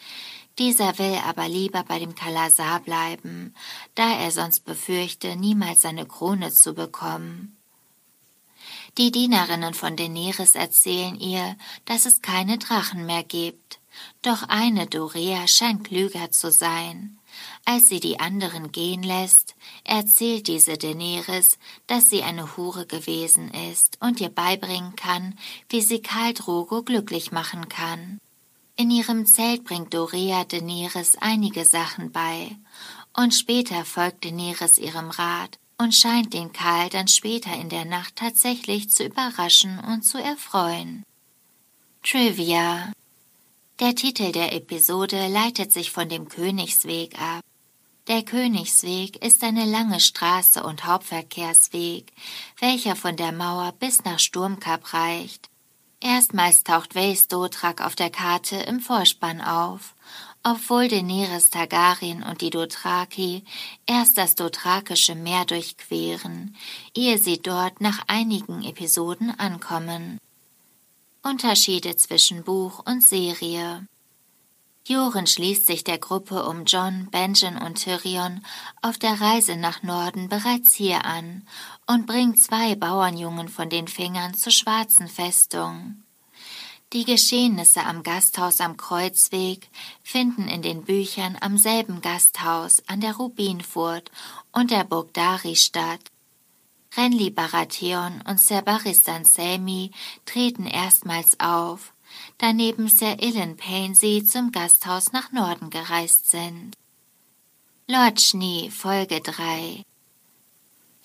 Dieser 0.59 0.99
will 0.99 1.19
aber 1.27 1.49
lieber 1.49 1.85
bei 1.85 1.99
dem 1.99 2.15
Kalasar 2.15 2.81
bleiben, 2.81 3.55
da 3.95 4.11
er 4.19 4.31
sonst 4.31 4.65
befürchte, 4.65 5.37
niemals 5.37 5.83
seine 5.83 6.07
Krone 6.07 6.51
zu 6.51 6.73
bekommen. 6.73 7.58
Die 8.97 9.13
Dienerinnen 9.13 9.75
von 9.75 9.97
Daenerys 9.97 10.55
erzählen 10.55 11.19
ihr, 11.21 11.57
dass 11.85 12.07
es 12.07 12.23
keine 12.23 12.59
Drachen 12.59 13.07
mehr 13.07 13.23
gibt. 13.23 13.81
Doch 14.23 14.45
eine 14.49 14.87
Dorea 14.87 15.47
scheint 15.47 15.85
klüger 15.85 16.31
zu 16.31 16.51
sein. 16.51 17.19
Als 17.65 17.89
sie 17.89 18.01
die 18.01 18.19
anderen 18.19 18.73
gehen 18.73 19.03
lässt, 19.03 19.55
erzählt 19.85 20.49
diese 20.49 20.79
Daenerys, 20.79 21.59
dass 21.87 22.09
sie 22.09 22.23
eine 22.23 22.57
Hure 22.57 22.87
gewesen 22.87 23.51
ist 23.71 23.99
und 24.01 24.21
ihr 24.21 24.31
beibringen 24.31 24.97
kann, 24.97 25.39
wie 25.69 25.83
sie 25.83 26.01
Karl 26.01 26.35
Drogo 26.35 26.83
glücklich 26.83 27.31
machen 27.31 27.69
kann. 27.69 28.19
In 28.77 28.91
ihrem 28.91 29.27
Zelt 29.27 29.65
bringt 29.65 29.93
Dorea 29.93 30.45
Daenerys 30.45 31.17
einige 31.21 31.65
Sachen 31.65 32.13
bei, 32.13 32.57
und 33.15 33.35
später 33.35 33.85
folgt 33.85 34.25
Daenerys 34.25 34.79
ihrem 34.79 35.11
Rat 35.11 35.59
und 35.79 35.95
scheint 35.95 36.35
den 36.35 36.53
Karl 36.53 36.89
dann 36.91 37.09
später 37.09 37.55
in 37.55 37.69
der 37.69 37.85
Nacht 37.85 38.17
tatsächlich 38.17 38.91
zu 38.91 39.05
überraschen 39.05 39.79
und 39.79 40.03
zu 40.03 40.19
erfreuen. 40.19 41.05
Trivia 42.03 42.93
Der 43.81 43.95
Titel 43.95 44.33
der 44.33 44.53
Episode 44.53 45.29
leitet 45.29 45.73
sich 45.73 45.91
von 45.91 46.09
dem 46.09 46.29
Königsweg 46.29 47.21
ab. 47.21 47.43
Der 48.09 48.23
Königsweg 48.23 49.23
ist 49.25 49.45
eine 49.45 49.67
lange 49.67 50.01
Straße 50.01 50.63
und 50.63 50.87
Hauptverkehrsweg, 50.87 52.13
welcher 52.59 52.97
von 52.97 53.17
der 53.17 53.33
Mauer 53.33 53.73
bis 53.73 54.03
nach 54.05 54.19
Sturmkap 54.19 54.95
reicht. 54.95 55.51
Erstmals 56.01 56.65
taucht 56.65 56.95
Waze 56.95 57.29
Dotrak 57.29 57.85
auf 57.85 57.97
der 57.97 58.11
Karte 58.11 58.57
im 58.57 58.81
Vorspann 58.81 59.41
auf 59.41 59.95
obwohl 60.51 60.89
Daenerys 60.89 61.51
Targaryen 61.51 62.23
und 62.23 62.41
die 62.41 62.51
Dothraki 62.51 63.45
erst 63.87 64.17
das 64.17 64.35
Dothrakische 64.35 65.15
Meer 65.15 65.45
durchqueren, 65.45 66.57
ehe 66.95 67.19
sie 67.19 67.41
dort 67.41 67.81
nach 67.81 68.05
einigen 68.07 68.65
Episoden 68.65 69.39
ankommen. 69.39 70.19
Unterschiede 71.23 71.97
zwischen 71.97 72.45
Buch 72.45 72.83
und 72.87 73.03
Serie 73.03 73.87
Joren 74.87 75.27
schließt 75.27 75.67
sich 75.67 75.85
der 75.85 75.99
Gruppe 75.99 76.45
um 76.45 76.65
John, 76.65 77.09
Benjen 77.11 77.59
und 77.59 77.85
Tyrion 77.85 78.43
auf 78.81 78.97
der 78.97 79.21
Reise 79.21 79.57
nach 79.57 79.83
Norden 79.83 80.31
bereits 80.31 80.75
hier 80.75 81.05
an 81.05 81.47
und 81.87 82.07
bringt 82.07 82.41
zwei 82.41 82.75
Bauernjungen 82.75 83.49
von 83.49 83.69
den 83.69 83.87
Fingern 83.87 84.33
zur 84.33 84.53
schwarzen 84.53 85.09
Festung. 85.09 86.05
Die 86.95 87.05
Geschehnisse 87.05 87.85
am 87.85 88.03
Gasthaus 88.03 88.63
am 88.63 88.79
Kreuzweg 88.79 89.69
finden 90.03 90.49
in 90.49 90.63
den 90.63 90.85
Büchern 90.85 91.37
am 91.39 91.59
selben 91.59 92.01
Gasthaus 92.01 92.83
an 92.87 93.03
der 93.03 93.17
Rubinfurt 93.17 94.11
und 94.53 94.71
der 94.71 94.85
Burg 94.85 95.13
Dari 95.13 95.55
statt. 95.55 96.01
Renly 96.97 97.29
Baratheon 97.29 98.23
und 98.27 98.41
Sir 98.41 98.63
Barristan 98.63 99.27
Selmy 99.27 99.91
treten 100.25 100.67
erstmals 100.67 101.39
auf, 101.39 101.93
daneben 102.39 102.89
Sir 102.89 103.23
Illen 103.23 103.59
Painsey 103.59 104.25
zum 104.25 104.51
Gasthaus 104.51 105.13
nach 105.13 105.31
Norden 105.31 105.69
gereist 105.69 106.31
sind. 106.31 106.75
Lord 107.87 108.19
Schnee, 108.19 108.71
Folge 108.71 109.21
3 109.21 109.85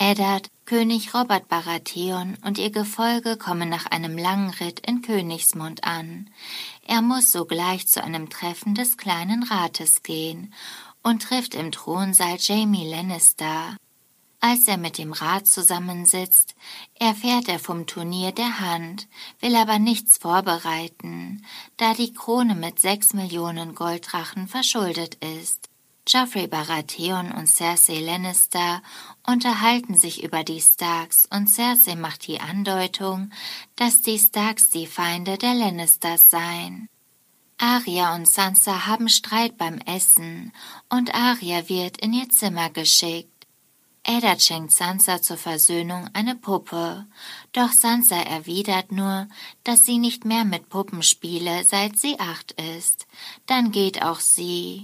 Eddard, 0.05 0.49
König 0.65 1.13
Robert 1.13 1.47
Baratheon 1.47 2.37
und 2.43 2.57
ihr 2.57 2.71
Gefolge 2.71 3.37
kommen 3.37 3.69
nach 3.69 3.85
einem 3.85 4.17
langen 4.17 4.49
Ritt 4.49 4.81
in 4.81 5.01
Königsmund 5.01 5.85
an. 5.85 6.29
Er 6.85 7.01
muss 7.01 7.31
sogleich 7.31 7.87
zu 7.87 8.03
einem 8.03 8.29
Treffen 8.29 8.75
des 8.75 8.97
kleinen 8.97 9.43
Rates 9.43 10.03
gehen 10.03 10.53
und 11.03 11.21
trifft 11.21 11.55
im 11.55 11.71
Thronsaal 11.71 12.35
Jamie 12.37 12.85
Lannister. 12.85 13.77
Als 14.41 14.67
er 14.67 14.75
mit 14.75 14.97
dem 14.97 15.13
Rat 15.13 15.47
zusammensitzt, 15.47 16.53
erfährt 16.99 17.47
er 17.47 17.59
vom 17.59 17.87
Turnier 17.87 18.33
der 18.33 18.59
Hand, 18.59 19.07
will 19.39 19.55
aber 19.55 19.79
nichts 19.79 20.17
vorbereiten, 20.17 21.45
da 21.77 21.93
die 21.93 22.13
Krone 22.13 22.55
mit 22.55 22.77
sechs 22.77 23.13
Millionen 23.13 23.73
Golddrachen 23.73 24.49
verschuldet 24.49 25.15
ist. 25.23 25.69
Joffrey 26.05 26.47
Baratheon 26.47 27.31
und 27.31 27.47
Cersei 27.47 27.99
Lannister 27.99 28.81
unterhalten 29.25 29.95
sich 29.95 30.21
über 30.23 30.43
die 30.43 30.59
Starks 30.59 31.25
und 31.31 31.47
Cersei 31.47 31.95
macht 31.95 32.27
die 32.27 32.41
Andeutung, 32.41 33.31
dass 33.77 34.01
die 34.01 34.19
Starks 34.19 34.69
die 34.69 34.87
Feinde 34.87 35.37
der 35.37 35.53
Lannisters 35.53 36.29
seien. 36.29 36.89
Arya 37.57 38.15
und 38.15 38.27
Sansa 38.27 38.85
haben 38.87 39.07
Streit 39.07 39.57
beim 39.57 39.77
Essen 39.77 40.51
und 40.89 41.15
Arya 41.15 41.69
wird 41.69 41.97
in 41.97 42.11
ihr 42.11 42.27
Zimmer 42.29 42.69
geschickt. 42.69 43.29
Eddard 44.05 44.41
schenkt 44.41 44.73
Sansa 44.73 45.21
zur 45.21 45.37
Versöhnung 45.37 46.09
eine 46.11 46.35
Puppe, 46.35 47.07
doch 47.53 47.71
Sansa 47.71 48.17
erwidert 48.17 48.91
nur, 48.91 49.29
dass 49.63 49.85
sie 49.85 49.97
nicht 49.97 50.25
mehr 50.25 50.43
mit 50.43 50.67
Puppen 50.67 51.03
spiele, 51.03 51.63
seit 51.63 51.97
sie 51.97 52.19
acht 52.19 52.51
ist. 52.51 53.07
Dann 53.45 53.71
geht 53.71 54.03
auch 54.03 54.19
sie. 54.19 54.83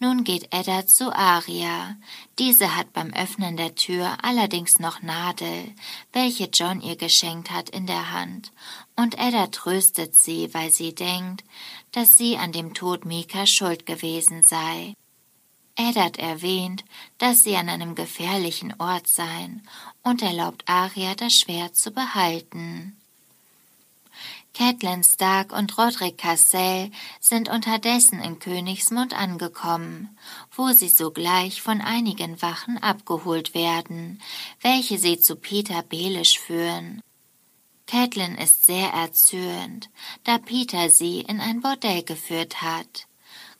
Nun 0.00 0.22
geht 0.22 0.52
Edda 0.52 0.86
zu 0.86 1.12
Aria. 1.12 1.96
Diese 2.38 2.76
hat 2.76 2.92
beim 2.92 3.12
Öffnen 3.12 3.56
der 3.56 3.74
Tür 3.74 4.18
allerdings 4.22 4.78
noch 4.78 5.02
Nadel, 5.02 5.74
welche 6.12 6.44
John 6.52 6.80
ihr 6.80 6.96
geschenkt 6.96 7.50
hat, 7.50 7.68
in 7.68 7.86
der 7.86 8.12
Hand. 8.12 8.52
Und 8.94 9.18
Edda 9.18 9.48
tröstet 9.48 10.14
sie, 10.14 10.54
weil 10.54 10.70
sie 10.70 10.94
denkt, 10.94 11.44
dass 11.90 12.16
sie 12.16 12.36
an 12.36 12.52
dem 12.52 12.74
Tod 12.74 13.04
Mika 13.04 13.44
schuld 13.46 13.86
gewesen 13.86 14.44
sei. 14.44 14.94
Eddard 15.78 16.18
erwähnt, 16.18 16.84
dass 17.18 17.44
sie 17.44 17.56
an 17.56 17.68
einem 17.68 17.94
gefährlichen 17.94 18.74
Ort 18.78 19.06
seien 19.06 19.62
und 20.02 20.22
erlaubt 20.22 20.64
Aria 20.66 21.14
das 21.14 21.34
Schwert 21.34 21.76
zu 21.76 21.92
behalten. 21.92 22.97
Catelyn 24.54 25.04
Stark 25.04 25.52
und 25.52 25.78
Roderick 25.78 26.18
Cassell 26.18 26.90
sind 27.20 27.48
unterdessen 27.48 28.20
in 28.20 28.38
Königsmund 28.38 29.14
angekommen, 29.14 30.18
wo 30.54 30.72
sie 30.72 30.88
sogleich 30.88 31.62
von 31.62 31.80
einigen 31.80 32.42
Wachen 32.42 32.78
abgeholt 32.78 33.54
werden, 33.54 34.20
welche 34.60 34.98
sie 34.98 35.20
zu 35.20 35.36
Peter 35.36 35.82
Belisch 35.82 36.38
führen. 36.38 37.00
Catelyn 37.86 38.34
ist 38.36 38.66
sehr 38.66 38.90
erzürnt, 38.90 39.90
da 40.24 40.38
Peter 40.38 40.90
sie 40.90 41.20
in 41.20 41.40
ein 41.40 41.60
Bordell 41.60 42.02
geführt 42.02 42.60
hat. 42.60 43.06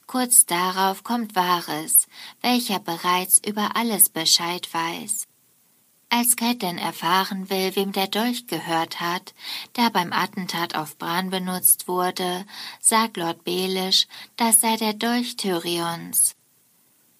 Kurz 0.07 0.47
darauf 0.47 1.05
kommt 1.05 1.35
Varys, 1.35 2.09
welcher 2.41 2.79
bereits 2.79 3.41
über 3.47 3.77
alles 3.77 4.09
Bescheid 4.09 4.69
weiß. 4.73 5.27
Als 6.11 6.37
Catelyn 6.37 6.79
erfahren 6.79 7.51
will, 7.51 7.77
wem 7.77 7.93
der 7.93 8.07
Dolch 8.07 8.47
gehört 8.47 9.01
hat, 9.01 9.35
der 9.77 9.91
beim 9.91 10.13
Attentat 10.13 10.75
auf 10.75 10.97
Bran 10.97 11.29
benutzt 11.29 11.87
wurde, 11.87 12.47
sagt 12.81 13.19
Lord 13.19 13.45
Baelish, 13.45 14.07
das 14.37 14.61
sei 14.61 14.77
der 14.77 14.95
Dolch 14.95 15.37
Tyrions. 15.37 16.35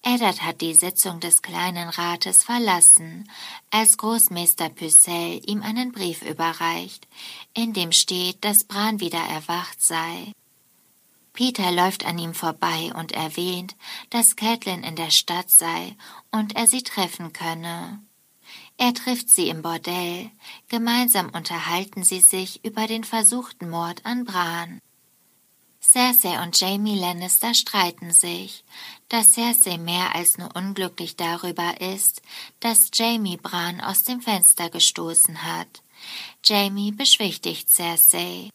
Eddard 0.01 0.41
hat 0.41 0.61
die 0.61 0.73
Sitzung 0.73 1.19
des 1.19 1.41
kleinen 1.41 1.89
Rates 1.89 2.43
verlassen, 2.43 3.29
als 3.69 3.97
Großmeister 3.97 4.69
Pycelle 4.69 5.41
ihm 5.45 5.61
einen 5.61 5.91
Brief 5.91 6.21
überreicht, 6.21 7.07
in 7.53 7.73
dem 7.73 7.91
steht, 7.91 8.43
dass 8.43 8.63
Bran 8.63 9.01
wieder 9.01 9.19
erwacht 9.19 9.83
sei. 9.83 10.31
Peter 11.33 11.71
läuft 11.71 12.05
an 12.05 12.17
ihm 12.17 12.33
vorbei 12.33 12.91
und 12.95 13.11
erwähnt, 13.11 13.75
dass 14.09 14.35
Catelyn 14.35 14.83
in 14.83 14.95
der 14.95 15.11
Stadt 15.11 15.49
sei 15.51 15.95
und 16.31 16.55
er 16.55 16.65
sie 16.67 16.81
treffen 16.81 17.33
könne. 17.33 18.01
Er 18.81 18.93
trifft 18.93 19.29
sie 19.29 19.49
im 19.49 19.61
Bordell. 19.61 20.31
Gemeinsam 20.69 21.29
unterhalten 21.31 22.05
sie 22.05 22.21
sich 22.21 22.63
über 22.63 22.87
den 22.87 23.03
versuchten 23.03 23.69
Mord 23.69 24.05
an 24.05 24.23
Bran. 24.23 24.79
Cersei 25.81 26.41
und 26.41 26.57
Jamie 26.57 26.97
Lannister 26.97 27.53
streiten 27.53 28.13
sich, 28.13 28.63
da 29.09 29.21
Cersei 29.21 29.77
mehr 29.77 30.15
als 30.15 30.37
nur 30.37 30.55
unglücklich 30.55 31.17
darüber 31.17 31.81
ist, 31.81 32.21
dass 32.61 32.89
Jamie 32.93 33.35
Bran 33.35 33.81
aus 33.81 34.03
dem 34.03 34.21
Fenster 34.21 34.69
gestoßen 34.69 35.43
hat. 35.43 35.83
Jamie 36.45 36.93
beschwichtigt 36.93 37.69
Cersei. 37.69 38.49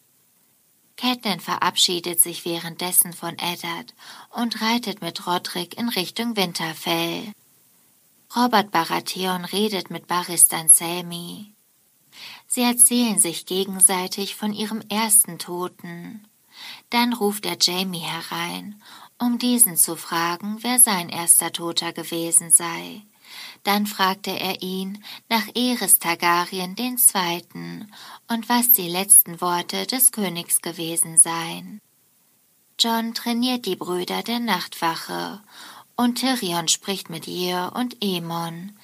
Catelyn 0.97 1.41
verabschiedet 1.41 2.23
sich 2.23 2.47
währenddessen 2.47 3.13
von 3.13 3.37
Eddard 3.39 3.93
und 4.31 4.63
reitet 4.63 5.03
mit 5.03 5.27
Roderick 5.27 5.77
in 5.77 5.91
Richtung 5.91 6.35
Winterfell. 6.35 7.35
Robert 8.37 8.73
Baratheon 8.73 9.45
redet 9.45 9.91
mit 9.91 10.09
Baristan 10.09 10.69
Selmy. 10.69 11.55
Sie 12.49 12.63
erzählen 12.63 13.21
sich 13.21 13.47
gegenseitig 13.47 14.35
von 14.35 14.53
ihrem 14.53 14.81
ersten 14.89 15.39
Toten. 15.39 16.27
Dann 16.91 17.13
ruft 17.13 17.47
er 17.47 17.57
Jamie 17.61 18.01
herein, 18.01 18.83
um 19.19 19.39
diesen 19.39 19.77
zu 19.77 19.95
fragen, 19.95 20.59
wer 20.63 20.81
sein 20.81 21.11
erster 21.11 21.53
Toter 21.53 21.93
gewesen 21.93 22.51
sei. 22.51 23.03
Dann 23.63 23.87
fragte 23.87 24.33
er 24.33 24.63
ihn 24.63 25.03
nach 25.29 25.47
Eris 25.55 26.01
Targaryen 26.01 26.75
den 26.75 26.99
Zweiten 26.99 27.91
und 28.29 28.49
was 28.49 28.73
die 28.73 28.89
letzten 28.89 29.41
Worte 29.41 29.87
des 29.87 30.11
Königs 30.11 30.61
gewesen 30.61 31.19
seien. 31.19 31.81
John 32.79 33.15
trainiert 33.15 33.67
die 33.67 33.77
Brüder 33.77 34.23
der 34.23 34.41
Nachtwache 34.41 35.41
und 35.97 36.17
Tyrion 36.17 36.69
spricht 36.69 37.09
mit 37.09 37.27
Yer 37.27 37.73
und 37.75 38.03
Emon. 38.03 38.77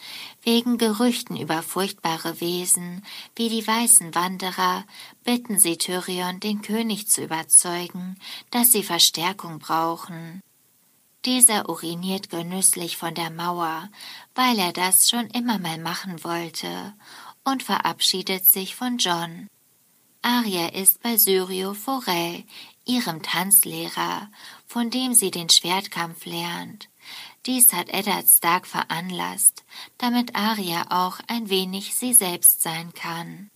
Wegen 0.42 0.79
Gerüchten 0.79 1.37
über 1.37 1.62
furchtbare 1.62 2.40
Wesen 2.40 3.05
wie 3.37 3.49
die 3.49 3.66
weißen 3.66 4.14
Wanderer 4.14 4.85
bitten 5.25 5.59
sie 5.59 5.77
Tyrion, 5.77 6.40
den 6.40 6.62
König 6.62 7.09
zu 7.09 7.23
überzeugen, 7.23 8.16
dass 8.51 8.73
sie 8.73 8.83
Verstärkung 8.83 9.59
brauchen. 9.59 10.40
Dieser 11.27 11.68
uriniert 11.68 12.31
genüsslich 12.31 12.96
von 12.96 13.14
der 13.14 13.31
Mauer, 13.31 13.90
weil 14.35 14.59
er 14.59 14.73
das 14.73 15.11
schon 15.11 15.27
immer 15.29 15.59
mal 15.59 15.79
machen 15.79 16.25
wollte, 16.25 16.94
und 17.44 17.62
verabschiedet 17.62 18.46
sich 18.46 18.75
von 18.75 18.99
John. 18.99 19.46
Arya 20.23 20.68
ist 20.68 21.03
bei 21.03 21.16
Syrio 21.16 21.75
Forel, 21.75 22.44
ihrem 22.87 23.23
Tanzlehrer, 23.23 24.29
von 24.66 24.90
dem 24.90 25.14
sie 25.14 25.31
den 25.31 25.49
Schwertkampf 25.49 26.25
lernt. 26.27 26.88
Dies 27.46 27.72
hat 27.72 27.88
Eddard 27.88 28.29
Stark 28.29 28.66
veranlasst, 28.66 29.64
damit 29.98 30.35
Arya 30.35 30.87
auch 30.90 31.20
ein 31.26 31.48
wenig 31.48 31.94
sie 31.94 32.12
selbst 32.12 32.62
sein 32.62 32.92
kann. 32.94 33.50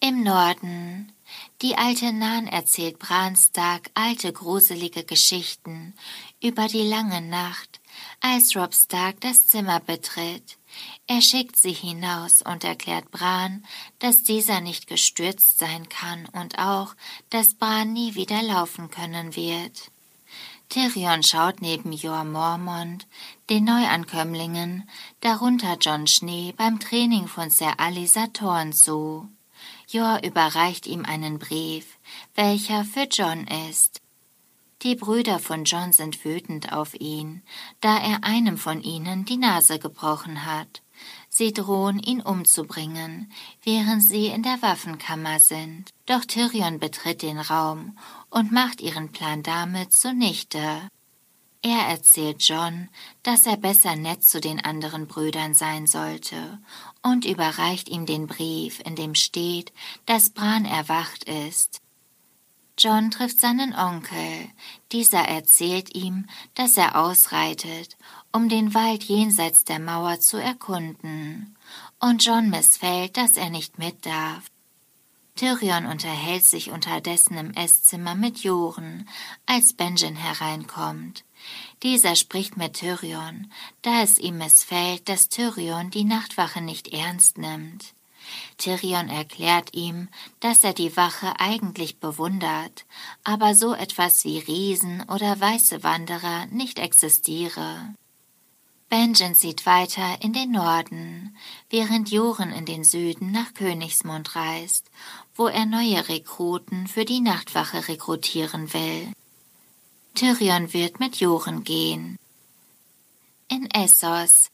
Im 0.00 0.24
Norden 0.24 1.12
die 1.60 1.76
alte 1.76 2.12
Nan 2.12 2.46
erzählt 2.46 2.98
Bran 2.98 3.36
Stark 3.36 3.90
alte 3.94 4.32
gruselige 4.32 5.04
Geschichten 5.04 5.94
über 6.42 6.66
die 6.66 6.82
lange 6.82 7.20
Nacht, 7.20 7.80
als 8.20 8.56
Rob 8.56 8.74
Stark 8.74 9.20
das 9.20 9.48
Zimmer 9.48 9.80
betritt. 9.80 10.58
Er 11.06 11.22
schickt 11.22 11.56
sie 11.56 11.72
hinaus 11.72 12.42
und 12.42 12.64
erklärt 12.64 13.10
Bran, 13.10 13.64
dass 14.00 14.24
dieser 14.24 14.60
nicht 14.60 14.86
gestürzt 14.88 15.58
sein 15.58 15.88
kann 15.88 16.26
und 16.32 16.58
auch, 16.58 16.94
dass 17.30 17.54
Bran 17.54 17.92
nie 17.92 18.14
wieder 18.14 18.42
laufen 18.42 18.90
können 18.90 19.36
wird. 19.36 19.91
Tyrion 20.72 21.22
schaut 21.22 21.60
neben 21.60 21.92
Jor 21.92 22.24
Mormont, 22.24 23.06
den 23.50 23.64
Neuankömmlingen, 23.64 24.88
darunter 25.20 25.76
John 25.78 26.06
Schnee 26.06 26.54
beim 26.56 26.80
Training 26.80 27.28
von 27.28 27.50
Sir 27.50 27.74
Alisa 27.76 28.28
Thorn 28.28 28.72
zu. 28.72 29.28
Jor 29.86 30.20
überreicht 30.24 30.86
ihm 30.86 31.04
einen 31.04 31.38
Brief, 31.38 31.98
welcher 32.34 32.86
für 32.86 33.06
John 33.10 33.46
ist. 33.68 34.00
Die 34.80 34.94
Brüder 34.94 35.40
von 35.40 35.64
John 35.64 35.92
sind 35.92 36.24
wütend 36.24 36.72
auf 36.72 36.94
ihn, 36.98 37.42
da 37.82 37.98
er 37.98 38.24
einem 38.24 38.56
von 38.56 38.80
ihnen 38.80 39.26
die 39.26 39.36
Nase 39.36 39.78
gebrochen 39.78 40.46
hat. 40.46 40.80
Sie 41.28 41.52
drohen, 41.52 41.98
ihn 41.98 42.22
umzubringen, 42.22 43.30
während 43.62 44.02
sie 44.02 44.28
in 44.28 44.42
der 44.42 44.62
Waffenkammer 44.62 45.38
sind. 45.38 45.90
Doch 46.06 46.24
Tyrion 46.24 46.78
betritt 46.78 47.20
den 47.20 47.38
Raum 47.38 47.98
und 48.32 48.50
macht 48.50 48.80
ihren 48.80 49.12
Plan 49.12 49.42
damit 49.42 49.92
zunichte. 49.92 50.88
Er 51.60 51.86
erzählt 51.86 52.42
John, 52.42 52.88
dass 53.22 53.46
er 53.46 53.56
besser 53.56 53.94
nett 53.94 54.24
zu 54.24 54.40
den 54.40 54.58
anderen 54.58 55.06
Brüdern 55.06 55.54
sein 55.54 55.86
sollte 55.86 56.58
und 57.02 57.24
überreicht 57.24 57.88
ihm 57.88 58.04
den 58.04 58.26
Brief, 58.26 58.80
in 58.84 58.96
dem 58.96 59.14
steht, 59.14 59.72
dass 60.06 60.30
Bran 60.30 60.64
erwacht 60.64 61.24
ist. 61.24 61.80
John 62.78 63.10
trifft 63.10 63.38
seinen 63.38 63.74
Onkel. 63.74 64.48
Dieser 64.90 65.20
erzählt 65.20 65.94
ihm, 65.94 66.26
dass 66.54 66.76
er 66.76 66.96
ausreitet, 66.96 67.96
um 68.32 68.48
den 68.48 68.74
Wald 68.74 69.04
jenseits 69.04 69.64
der 69.64 69.78
Mauer 69.78 70.18
zu 70.20 70.38
erkunden. 70.38 71.54
Und 72.00 72.24
John 72.24 72.48
missfällt, 72.48 73.16
dass 73.16 73.36
er 73.36 73.50
nicht 73.50 73.78
mit 73.78 74.04
darf. 74.06 74.51
Tyrion 75.34 75.86
unterhält 75.86 76.44
sich 76.44 76.70
unterdessen 76.70 77.38
im 77.38 77.52
Esszimmer 77.52 78.14
mit 78.14 78.38
Joren, 78.44 79.08
als 79.46 79.72
Benjen 79.72 80.14
hereinkommt. 80.14 81.24
Dieser 81.82 82.16
spricht 82.16 82.56
mit 82.56 82.74
Tyrion, 82.74 83.50
da 83.80 84.02
es 84.02 84.18
ihm 84.18 84.38
missfällt, 84.38 85.08
dass 85.08 85.28
Tyrion 85.28 85.90
die 85.90 86.04
Nachtwache 86.04 86.60
nicht 86.60 86.88
ernst 86.88 87.38
nimmt. 87.38 87.94
Tyrion 88.58 89.08
erklärt 89.08 89.74
ihm, 89.74 90.08
dass 90.40 90.62
er 90.62 90.74
die 90.74 90.96
Wache 90.96 91.40
eigentlich 91.40 91.98
bewundert, 91.98 92.84
aber 93.24 93.54
so 93.54 93.74
etwas 93.74 94.24
wie 94.24 94.38
Riesen 94.38 95.02
oder 95.08 95.40
weiße 95.40 95.82
Wanderer 95.82 96.46
nicht 96.46 96.78
existiere. 96.78 97.94
Benjen 98.92 99.34
zieht 99.34 99.64
weiter 99.64 100.18
in 100.20 100.34
den 100.34 100.50
Norden, 100.50 101.34
während 101.70 102.10
Joren 102.10 102.52
in 102.52 102.66
den 102.66 102.84
Süden 102.84 103.32
nach 103.32 103.54
Königsmund 103.54 104.36
reist, 104.36 104.90
wo 105.34 105.46
er 105.46 105.64
neue 105.64 106.10
Rekruten 106.10 106.86
für 106.86 107.06
die 107.06 107.20
Nachtwache 107.20 107.88
rekrutieren 107.88 108.74
will. 108.74 109.10
Tyrion 110.14 110.74
wird 110.74 111.00
mit 111.00 111.16
Joren 111.16 111.64
gehen. 111.64 112.18
In 113.48 113.66
Essos. 113.70 114.50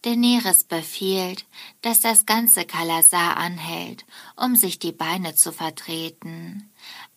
Daenerys 0.00 0.64
befiehlt, 0.64 1.44
dass 1.82 2.00
das 2.00 2.24
ganze 2.24 2.64
Kalasar 2.64 3.36
anhält, 3.36 4.06
um 4.36 4.56
sich 4.56 4.78
die 4.78 4.92
Beine 4.92 5.34
zu 5.34 5.52
vertreten. 5.52 6.70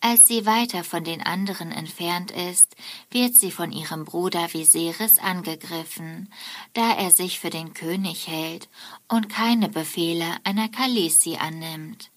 Als 0.04 0.26
sie 0.26 0.46
weiter 0.46 0.82
von 0.82 1.04
den 1.04 1.22
anderen 1.22 1.70
entfernt 1.70 2.32
ist, 2.32 2.74
wird 3.12 3.34
sie 3.34 3.52
von 3.52 3.70
ihrem 3.70 4.04
Bruder 4.04 4.52
Viserys 4.52 5.18
angegriffen, 5.18 6.28
da 6.72 6.94
er 6.94 7.12
sich 7.12 7.38
für 7.38 7.50
den 7.50 7.72
König 7.72 8.26
hält 8.26 8.68
und 9.06 9.28
keine 9.28 9.68
Befehle 9.68 10.26
einer 10.42 10.68
Khaleesi 10.68 11.36
annimmt. 11.36 12.10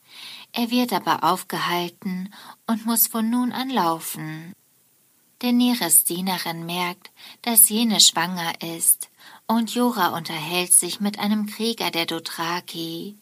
Er 0.51 0.71
wird 0.71 0.93
aber 0.93 1.23
aufgehalten 1.23 2.33
und 2.65 2.87
muss 2.87 3.05
von 3.05 3.29
nun 3.29 3.51
an 3.51 3.69
laufen. 3.69 4.53
Daenerys 5.45 6.05
Dienerin 6.05 6.65
merkt, 6.65 7.12
dass 7.43 7.69
jene 7.69 7.99
schwanger 7.99 8.63
ist, 8.63 9.10
und 9.45 9.75
Jora 9.75 10.17
unterhält 10.17 10.73
sich 10.73 10.99
mit 10.99 11.19
einem 11.19 11.45
Krieger 11.45 11.91
der 11.91 12.08
Dothraki. 12.08 13.15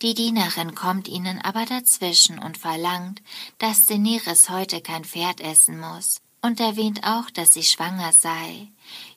Die 0.00 0.14
Dienerin 0.14 0.76
kommt 0.76 1.08
ihnen 1.08 1.40
aber 1.40 1.66
dazwischen 1.66 2.38
und 2.38 2.58
verlangt, 2.58 3.22
dass 3.58 3.86
Daenerys 3.86 4.50
heute 4.50 4.82
kein 4.82 5.04
Pferd 5.04 5.40
essen 5.40 5.80
muss 5.80 6.18
und 6.42 6.60
erwähnt 6.60 7.02
auch, 7.02 7.28
dass 7.30 7.54
sie 7.54 7.64
schwanger 7.64 8.12
sei. 8.12 8.68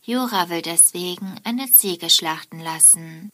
Jora 0.02 0.50
will 0.50 0.64
deswegen 0.64 1.40
eine 1.44 1.72
Ziege 1.72 2.10
schlachten 2.10 2.60
lassen. 2.60 3.32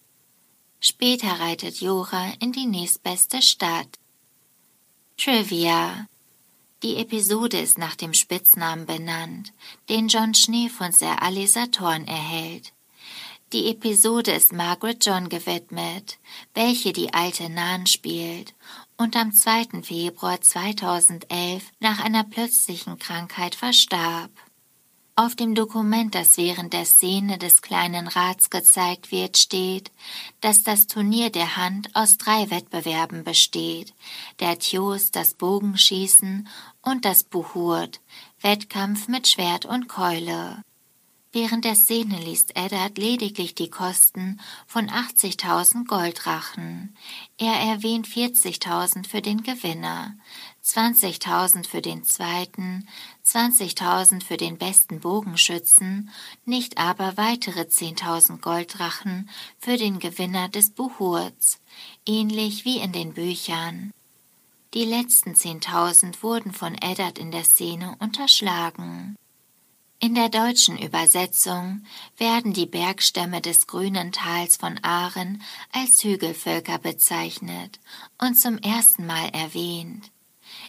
Später 0.82 1.40
reitet 1.40 1.80
Jora 1.80 2.34
in 2.40 2.52
die 2.52 2.66
nächstbeste 2.66 3.42
Stadt. 3.42 3.88
Trivia 5.16 6.08
die 6.84 6.98
Episode 6.98 7.60
ist 7.60 7.78
nach 7.78 7.96
dem 7.96 8.14
Spitznamen 8.14 8.86
benannt, 8.86 9.54
den 9.88 10.10
John 10.10 10.34
Schnee 10.34 10.68
von 10.68 10.92
Sir 10.92 11.22
Alisa 11.22 11.68
Thorne 11.68 12.06
erhält. 12.08 12.74
Die 13.54 13.70
Episode 13.70 14.32
ist 14.32 14.52
Margaret 14.52 15.06
John 15.06 15.30
gewidmet, 15.30 16.18
welche 16.54 16.92
die 16.92 17.14
alte 17.14 17.50
Nan 17.50 17.88
spielt 17.88 18.54
und 18.98 19.16
am 19.16 19.32
2. 19.32 19.84
Februar 19.84 20.42
2011 20.42 21.64
nach 21.80 22.04
einer 22.04 22.24
plötzlichen 22.24 23.00
Krankheit 23.00 23.56
verstarb. 23.56 24.32
Auf 25.16 25.36
dem 25.36 25.54
Dokument, 25.54 26.16
das 26.16 26.38
während 26.38 26.74
der 26.74 26.86
Szene 26.86 27.38
des 27.38 27.62
kleinen 27.62 28.08
Rats 28.08 28.50
gezeigt 28.50 29.12
wird, 29.12 29.38
steht, 29.38 29.92
dass 30.42 30.64
das 30.64 30.88
Turnier 30.88 31.30
der 31.30 31.56
Hand 31.56 31.96
aus 31.96 32.18
drei 32.18 32.50
Wettbewerben 32.50 33.24
besteht, 33.24 33.94
der 34.40 34.58
Thios, 34.58 35.12
das 35.12 35.36
Bogenschießen 35.36 36.48
und 36.82 37.06
das 37.06 37.24
Buhurt, 37.24 38.02
Wettkampf 38.42 39.08
mit 39.08 39.28
Schwert 39.28 39.66
und 39.66 39.88
Keule. 39.88 40.64
Während 41.36 41.66
der 41.66 41.74
Szene 41.74 42.20
liest 42.20 42.56
Eddard 42.56 43.00
lediglich 43.00 43.56
die 43.56 43.70
Kosten 43.70 44.40
von 44.68 44.88
80.000 44.88 45.88
Goldrachen. 45.88 46.96
Er 47.40 47.54
erwähnt 47.54 48.08
40.000 48.08 49.08
für 49.08 49.22
den 49.24 49.42
Gewinner, 49.42 50.16
20.000 50.64 51.68
für 51.68 51.82
den 51.82 52.04
zweiten, 52.04 52.88
20.000 53.26 54.24
für 54.24 54.38
den 54.38 54.58
besten 54.58 55.00
Bogenschützen, 55.00 56.10
nicht 56.46 56.78
aber 56.78 57.16
weitere 57.16 57.62
10.000 57.62 58.42
Golddrachen 58.42 59.30
für 59.60 59.78
den 59.78 60.00
Gewinner 60.00 60.50
des 60.50 60.72
Buhurts, 60.72 61.60
ähnlich 62.06 62.66
wie 62.66 62.80
in 62.80 62.92
den 62.92 63.14
Büchern. 63.14 63.92
Die 64.74 64.86
letzten 64.86 65.36
10.000 65.36 66.22
wurden 66.24 66.52
von 66.52 66.76
Eddard 66.76 67.18
in 67.18 67.32
der 67.32 67.44
Szene 67.44 67.96
unterschlagen. 68.00 69.16
In 70.00 70.16
der 70.16 70.28
deutschen 70.28 70.78
Übersetzung 70.78 71.86
werden 72.18 72.52
die 72.52 72.66
Bergstämme 72.66 73.40
des 73.40 73.68
grünen 73.68 74.12
Tals 74.12 74.58
von 74.58 74.78
Aaren 74.84 75.42
als 75.72 76.04
Hügelvölker 76.04 76.78
bezeichnet 76.78 77.80
und 78.20 78.36
zum 78.36 78.58
ersten 78.58 79.06
Mal 79.06 79.30
erwähnt. 79.30 80.12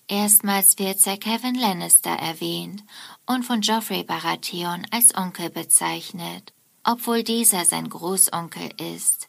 Erstmals 0.09 0.79
wird 0.79 1.01
Sir 1.01 1.17
Kevin 1.17 1.55
Lannister 1.55 2.11
erwähnt 2.11 2.85
und 3.27 3.45
von 3.45 3.61
Geoffrey 3.62 4.05
Baratheon 4.05 4.87
als 4.90 5.14
Onkel 5.14 5.49
bezeichnet, 5.49 6.53
obwohl 6.83 7.23
dieser 7.23 7.64
sein 7.64 7.88
Großonkel 7.88 8.71
ist. 8.97 9.29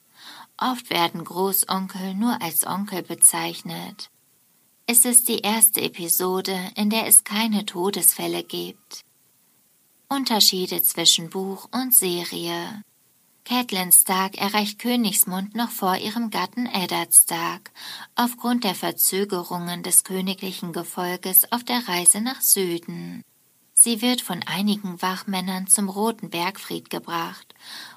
Oft 0.57 0.89
werden 0.89 1.23
Großonkel 1.23 2.13
nur 2.13 2.41
als 2.41 2.67
Onkel 2.67 3.03
bezeichnet. 3.03 4.09
Es 4.85 5.05
ist 5.05 5.29
die 5.29 5.39
erste 5.39 5.81
Episode, 5.81 6.57
in 6.75 6.89
der 6.89 7.07
es 7.07 7.23
keine 7.23 7.65
Todesfälle 7.65 8.43
gibt. 8.43 9.05
Unterschiede 10.09 10.81
zwischen 10.83 11.29
Buch 11.29 11.67
und 11.71 11.93
Serie. 11.93 12.83
Catelyn 13.45 13.91
Stark 13.91 14.39
erreicht 14.39 14.79
Königsmund 14.79 15.53
noch 15.55 15.69
vor 15.69 15.97
ihrem 15.97 16.31
Gatten 16.31 16.65
Eddard 16.65 17.13
Stark, 17.13 17.69
aufgrund 18.15 18.63
der 18.63 18.73
Verzögerungen 18.73 19.83
des 19.83 20.03
königlichen 20.03 20.73
Gefolges 20.73 21.51
auf 21.51 21.63
der 21.63 21.87
Reise 21.87 22.21
nach 22.21 22.41
Süden. 22.41 23.21
Sie 23.75 24.01
wird 24.01 24.21
von 24.21 24.41
einigen 24.47 24.99
Wachmännern 24.99 25.67
zum 25.67 25.89
Roten 25.89 26.31
Bergfried 26.31 26.89
gebracht, 26.89 27.53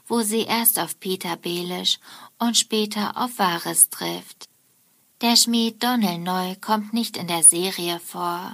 wo 0.07 0.21
sie 0.21 0.43
erst 0.43 0.79
auf 0.79 1.01
Peter 1.01 1.37
Belisch 1.37 1.99
und 2.39 2.59
später 2.59 3.17
auf 3.17 3.39
Varys 3.39 3.89
trifft. 3.89 4.51
Der 5.23 5.35
Schmied 5.37 5.83
Donnell 5.83 6.19
Neu 6.19 6.57
kommt 6.61 6.93
nicht 6.93 7.17
in 7.17 7.27
der 7.27 7.43
Serie 7.43 8.01
vor. 8.01 8.53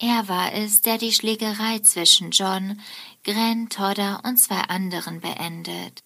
Er 0.00 0.26
war 0.26 0.52
es, 0.52 0.80
der 0.80 0.98
die 0.98 1.12
Schlägerei 1.12 1.78
zwischen 1.78 2.32
John, 2.32 2.80
Gren, 3.22 3.68
Todder 3.68 4.20
und 4.24 4.38
zwei 4.38 4.62
anderen 4.62 5.20
beendet. 5.20 6.02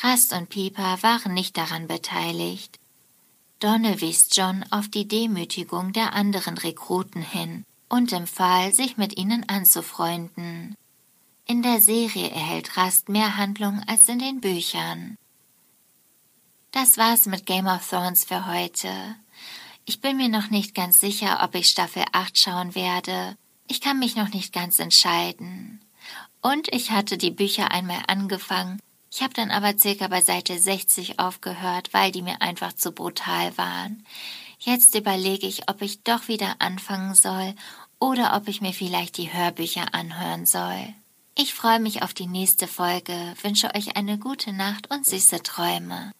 Rast 0.00 0.32
und 0.32 0.48
Pieper 0.48 1.02
waren 1.02 1.34
nicht 1.34 1.56
daran 1.56 1.86
beteiligt. 1.86 2.78
Donne 3.60 4.00
wies 4.00 4.28
John 4.32 4.64
auf 4.70 4.88
die 4.88 5.08
Demütigung 5.08 5.92
der 5.92 6.12
anderen 6.14 6.58
Rekruten 6.58 7.22
hin 7.22 7.64
und 7.88 8.12
empfahl, 8.12 8.72
sich 8.72 8.96
mit 8.96 9.16
ihnen 9.16 9.48
anzufreunden. 9.48 10.74
In 11.46 11.62
der 11.62 11.80
Serie 11.80 12.30
erhält 12.30 12.76
Rast 12.76 13.08
mehr 13.08 13.36
Handlung 13.36 13.82
als 13.86 14.08
in 14.08 14.18
den 14.18 14.40
Büchern. 14.40 15.16
Das 16.72 16.98
war's 16.98 17.26
mit 17.26 17.46
Game 17.46 17.66
of 17.66 17.88
Thrones 17.88 18.24
für 18.24 18.46
heute. 18.46 18.90
Ich 19.84 20.00
bin 20.00 20.16
mir 20.16 20.28
noch 20.28 20.50
nicht 20.50 20.74
ganz 20.74 20.98
sicher, 20.98 21.40
ob 21.42 21.54
ich 21.54 21.68
Staffel 21.68 22.04
8 22.12 22.36
schauen 22.36 22.74
werde. 22.74 23.36
Ich 23.68 23.80
kann 23.80 23.98
mich 23.98 24.16
noch 24.16 24.30
nicht 24.30 24.52
ganz 24.52 24.78
entscheiden. 24.78 25.80
Und 26.40 26.72
ich 26.72 26.90
hatte 26.90 27.16
die 27.16 27.30
Bücher 27.30 27.70
einmal 27.70 28.02
angefangen. 28.08 28.80
Ich 29.16 29.22
habe 29.22 29.32
dann 29.32 29.52
aber 29.52 29.78
circa 29.78 30.08
bei 30.08 30.20
Seite 30.20 30.58
60 30.58 31.20
aufgehört, 31.20 31.90
weil 31.94 32.10
die 32.10 32.20
mir 32.20 32.42
einfach 32.42 32.72
zu 32.72 32.90
brutal 32.90 33.56
waren. 33.56 34.04
Jetzt 34.58 34.96
überlege 34.96 35.46
ich, 35.46 35.70
ob 35.70 35.82
ich 35.82 36.02
doch 36.02 36.26
wieder 36.26 36.56
anfangen 36.58 37.14
soll 37.14 37.54
oder 38.00 38.34
ob 38.36 38.48
ich 38.48 38.60
mir 38.60 38.72
vielleicht 38.72 39.16
die 39.16 39.32
Hörbücher 39.32 39.94
anhören 39.94 40.46
soll. 40.46 40.94
Ich 41.38 41.54
freue 41.54 41.78
mich 41.78 42.02
auf 42.02 42.12
die 42.12 42.26
nächste 42.26 42.66
Folge, 42.66 43.14
wünsche 43.40 43.72
euch 43.76 43.96
eine 43.96 44.18
gute 44.18 44.52
Nacht 44.52 44.90
und 44.90 45.06
süße 45.06 45.44
Träume. 45.44 46.10